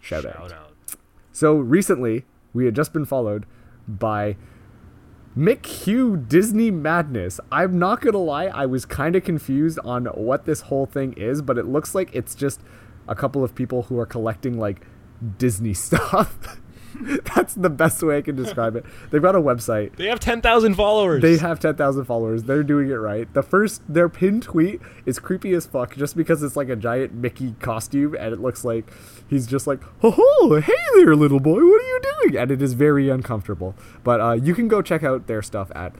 shout, 0.00 0.24
Shout 0.24 0.26
out. 0.26 0.52
out. 0.52 0.72
so 1.32 1.54
recently 1.54 2.24
we 2.52 2.66
had 2.66 2.74
just 2.76 2.92
been 2.92 3.06
followed 3.06 3.46
by 3.88 4.36
Mick 5.36 5.66
Hugh 5.66 6.16
Disney 6.16 6.70
Madness. 6.70 7.38
I'm 7.52 7.78
not 7.78 8.00
gonna 8.00 8.18
lie, 8.18 8.46
I 8.46 8.66
was 8.66 8.84
kind 8.84 9.14
of 9.16 9.24
confused 9.24 9.78
on 9.84 10.06
what 10.06 10.44
this 10.46 10.62
whole 10.62 10.86
thing 10.86 11.12
is, 11.14 11.42
but 11.42 11.58
it 11.58 11.66
looks 11.66 11.94
like 11.94 12.10
it's 12.14 12.34
just 12.34 12.60
a 13.06 13.14
couple 13.14 13.44
of 13.44 13.54
people 13.54 13.84
who 13.84 13.98
are 13.98 14.06
collecting 14.06 14.58
like 14.58 14.86
Disney 15.38 15.74
stuff. 15.86 16.60
That's 17.34 17.54
the 17.54 17.70
best 17.70 18.02
way 18.02 18.18
I 18.18 18.22
can 18.22 18.36
describe 18.36 18.76
it. 18.76 18.84
They've 19.10 19.22
got 19.22 19.34
a 19.34 19.40
website. 19.40 19.96
They 19.96 20.06
have 20.06 20.20
10,000 20.20 20.74
followers. 20.74 21.22
They 21.22 21.36
have 21.38 21.60
10,000 21.60 22.04
followers. 22.04 22.44
They're 22.44 22.62
doing 22.62 22.90
it 22.90 22.94
right. 22.94 23.32
The 23.32 23.42
first, 23.42 23.82
their 23.88 24.08
pinned 24.08 24.42
tweet 24.42 24.80
is 25.04 25.18
creepy 25.18 25.52
as 25.52 25.66
fuck 25.66 25.96
just 25.96 26.16
because 26.16 26.42
it's 26.42 26.56
like 26.56 26.68
a 26.68 26.76
giant 26.76 27.14
Mickey 27.14 27.54
costume 27.60 28.14
and 28.18 28.32
it 28.32 28.40
looks 28.40 28.64
like 28.64 28.90
he's 29.28 29.46
just 29.46 29.66
like, 29.66 29.80
oh, 30.02 30.60
hey 30.64 30.72
there, 30.96 31.14
little 31.16 31.40
boy, 31.40 31.60
what 31.64 31.80
are 31.80 31.86
you 31.86 32.00
doing? 32.22 32.36
And 32.36 32.50
it 32.50 32.62
is 32.62 32.74
very 32.74 33.08
uncomfortable. 33.08 33.74
But 34.04 34.20
uh, 34.20 34.32
you 34.32 34.54
can 34.54 34.68
go 34.68 34.82
check 34.82 35.02
out 35.02 35.26
their 35.26 35.42
stuff 35.42 35.70
at 35.74 35.92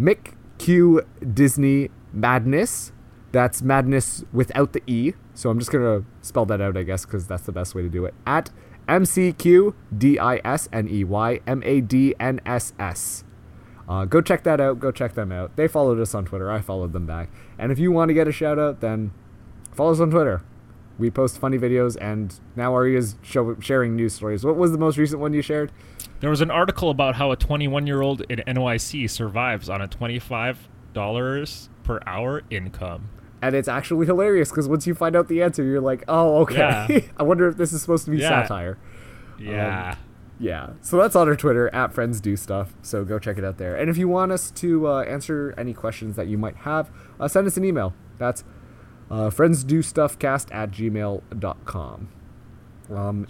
Mick 0.00 0.34
Q 0.58 1.02
Disney 1.32 1.90
Madness. 2.12 2.92
That's 3.32 3.62
madness 3.62 4.24
without 4.32 4.72
the 4.72 4.82
E. 4.86 5.14
So 5.34 5.50
I'm 5.50 5.58
just 5.58 5.72
going 5.72 5.84
to 5.84 6.06
spell 6.22 6.46
that 6.46 6.60
out, 6.60 6.76
I 6.76 6.84
guess, 6.84 7.04
because 7.04 7.26
that's 7.26 7.42
the 7.42 7.52
best 7.52 7.74
way 7.74 7.82
to 7.82 7.88
do 7.88 8.04
it. 8.04 8.14
At 8.24 8.50
M 8.88 9.04
C 9.04 9.32
Q 9.32 9.74
D 9.96 10.18
I 10.18 10.40
S 10.44 10.68
N 10.72 10.88
E 10.88 11.04
Y 11.04 11.40
M 11.46 11.62
A 11.64 11.80
D 11.80 12.14
N 12.20 12.40
S 12.44 12.72
S. 12.78 13.24
Uh, 13.88 14.04
go 14.04 14.20
check 14.20 14.44
that 14.44 14.60
out. 14.60 14.80
Go 14.80 14.90
check 14.90 15.14
them 15.14 15.30
out. 15.30 15.56
They 15.56 15.68
followed 15.68 16.00
us 16.00 16.14
on 16.14 16.24
Twitter. 16.24 16.50
I 16.50 16.60
followed 16.60 16.92
them 16.92 17.06
back. 17.06 17.30
And 17.58 17.70
if 17.70 17.78
you 17.78 17.92
want 17.92 18.08
to 18.08 18.14
get 18.14 18.26
a 18.26 18.32
shout 18.32 18.58
out, 18.58 18.80
then 18.80 19.12
follow 19.72 19.92
us 19.92 20.00
on 20.00 20.10
Twitter. 20.10 20.42
We 20.96 21.10
post 21.10 21.38
funny 21.38 21.58
videos, 21.58 21.96
and 22.00 22.38
now 22.54 22.72
Aria's 22.74 23.16
show, 23.20 23.56
sharing 23.58 23.96
news 23.96 24.14
stories. 24.14 24.44
What 24.44 24.56
was 24.56 24.70
the 24.70 24.78
most 24.78 24.96
recent 24.96 25.20
one 25.20 25.34
you 25.34 25.42
shared? 25.42 25.72
There 26.20 26.30
was 26.30 26.40
an 26.40 26.50
article 26.52 26.88
about 26.88 27.16
how 27.16 27.32
a 27.32 27.36
21 27.36 27.86
year 27.86 28.00
old 28.00 28.22
in 28.30 28.38
NYC 28.46 29.10
survives 29.10 29.68
on 29.68 29.82
a 29.82 29.88
$25 29.88 31.68
per 31.82 32.00
hour 32.06 32.42
income. 32.48 33.08
And 33.44 33.54
it's 33.54 33.68
actually 33.68 34.06
hilarious 34.06 34.48
because 34.50 34.68
once 34.68 34.86
you 34.86 34.94
find 34.94 35.14
out 35.14 35.28
the 35.28 35.42
answer, 35.42 35.62
you're 35.62 35.80
like, 35.80 36.02
oh, 36.08 36.38
okay. 36.42 36.56
Yeah. 36.88 37.00
I 37.18 37.22
wonder 37.24 37.46
if 37.48 37.56
this 37.56 37.72
is 37.74 37.82
supposed 37.82 38.04
to 38.06 38.10
be 38.10 38.16
Yeah. 38.16 38.42
satire. 38.42 38.78
Yeah. 39.38 39.96
Yeah. 40.38 40.70
So 40.80 40.96
that's 40.96 41.14
on 41.14 41.28
our 41.28 41.36
Twitter 41.36 41.68
at 41.74 41.92
Friends 41.92 42.20
Do 42.20 42.36
Stuff. 42.36 42.74
So 42.82 43.04
go 43.04 43.18
check 43.18 43.36
it 43.36 43.44
out 43.44 43.58
there. 43.58 43.76
And 43.76 43.90
if 43.90 43.96
you 43.98 44.08
want 44.08 44.32
us 44.32 44.50
to 44.52 44.88
uh, 44.88 45.02
answer 45.02 45.54
any 45.58 45.74
questions 45.74 46.16
that 46.16 46.26
you 46.26 46.38
might 46.38 46.56
have, 46.56 46.90
uh, 47.20 47.28
send 47.28 47.46
us 47.46 47.56
an 47.56 47.64
email. 47.64 47.92
That's 48.18 48.44
uh, 49.10 49.28
friendsdostuffcast 49.30 50.54
at 50.54 50.70
gmail.com. 50.70 52.08
Um, 52.90 53.26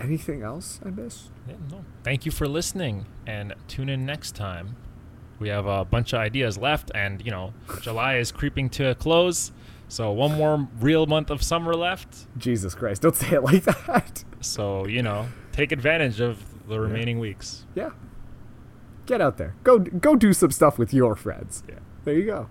anything 0.00 0.42
else 0.42 0.80
I 0.84 0.90
missed? 0.90 1.30
Yeah, 1.48 1.54
no. 1.70 1.84
Thank 2.02 2.26
you 2.26 2.32
for 2.32 2.46
listening 2.48 3.06
and 3.26 3.54
tune 3.68 3.88
in 3.88 4.04
next 4.04 4.34
time. 4.34 4.76
We 5.38 5.48
have 5.48 5.66
a 5.66 5.84
bunch 5.84 6.12
of 6.12 6.20
ideas 6.20 6.56
left, 6.58 6.90
and 6.94 7.24
you 7.24 7.30
know, 7.30 7.52
July 7.80 8.16
is 8.16 8.30
creeping 8.32 8.70
to 8.70 8.90
a 8.90 8.94
close, 8.94 9.52
So 9.88 10.10
one 10.12 10.36
more 10.36 10.68
real 10.80 11.06
month 11.06 11.30
of 11.30 11.42
summer 11.42 11.74
left. 11.74 12.26
Jesus 12.38 12.74
Christ, 12.74 13.02
don't 13.02 13.14
say 13.16 13.36
it 13.36 13.42
like 13.42 13.64
that. 13.86 14.24
So 14.40 14.86
you 14.86 15.02
know, 15.02 15.26
take 15.52 15.72
advantage 15.72 16.20
of 16.20 16.68
the 16.68 16.80
remaining 16.80 17.18
weeks. 17.18 17.66
Yeah. 17.74 17.90
Get 19.06 19.20
out 19.20 19.36
there. 19.36 19.54
Go 19.64 19.78
go 19.80 20.16
do 20.16 20.32
some 20.32 20.50
stuff 20.50 20.78
with 20.78 20.94
your 20.94 21.14
friends. 21.14 21.62
Yeah. 21.68 21.80
There 22.04 22.14
you 22.14 22.26
go. 22.26 22.48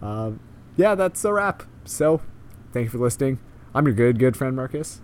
Um, 0.00 0.40
yeah, 0.76 0.94
that's 0.94 1.24
a 1.24 1.32
wrap. 1.32 1.62
So, 1.84 2.20
thank 2.72 2.84
you 2.84 2.90
for 2.90 2.98
listening. 2.98 3.38
I'm 3.74 3.86
your 3.86 3.94
good 3.94 4.18
good 4.18 4.36
friend 4.36 4.56
Marcus. 4.56 5.00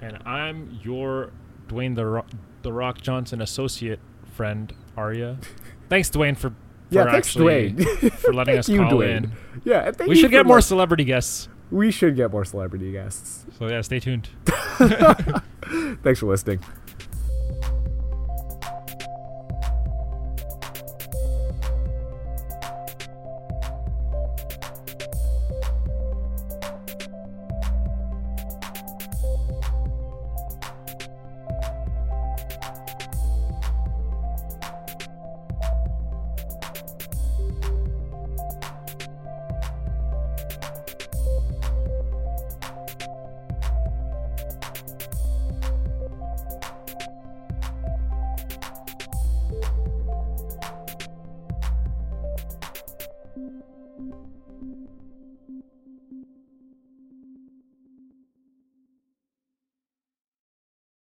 And 0.00 0.18
I'm 0.24 0.78
your 0.82 1.32
Dwayne 1.66 1.96
the 1.96 2.06
Rock, 2.06 2.30
the 2.62 2.72
Rock 2.72 3.00
Johnson 3.02 3.42
associate 3.42 4.00
friend 4.24 4.72
Aria. 4.96 5.38
Thanks, 5.90 6.08
Dwayne, 6.10 6.36
for 6.36 6.54
Yeah, 6.90 7.04
thanks, 7.04 7.28
actually 7.28 7.72
Dwayne. 7.72 8.12
for 8.18 8.32
letting 8.32 8.58
us 8.58 8.68
you, 8.68 8.78
call 8.80 8.92
Dwayne. 8.92 9.16
in. 9.24 9.32
Yeah, 9.64 9.90
We 10.06 10.16
should 10.16 10.30
get 10.30 10.46
more 10.46 10.60
celebrity 10.60 11.04
guests. 11.04 11.48
we 11.70 11.90
should 11.90 12.16
get 12.16 12.30
more 12.30 12.44
celebrity 12.44 12.92
guests. 12.92 13.44
So 13.58 13.68
yeah, 13.68 13.80
stay 13.82 14.00
tuned. 14.00 14.28
Thanks 16.02 16.20
for 16.20 16.26
listening. 16.26 16.60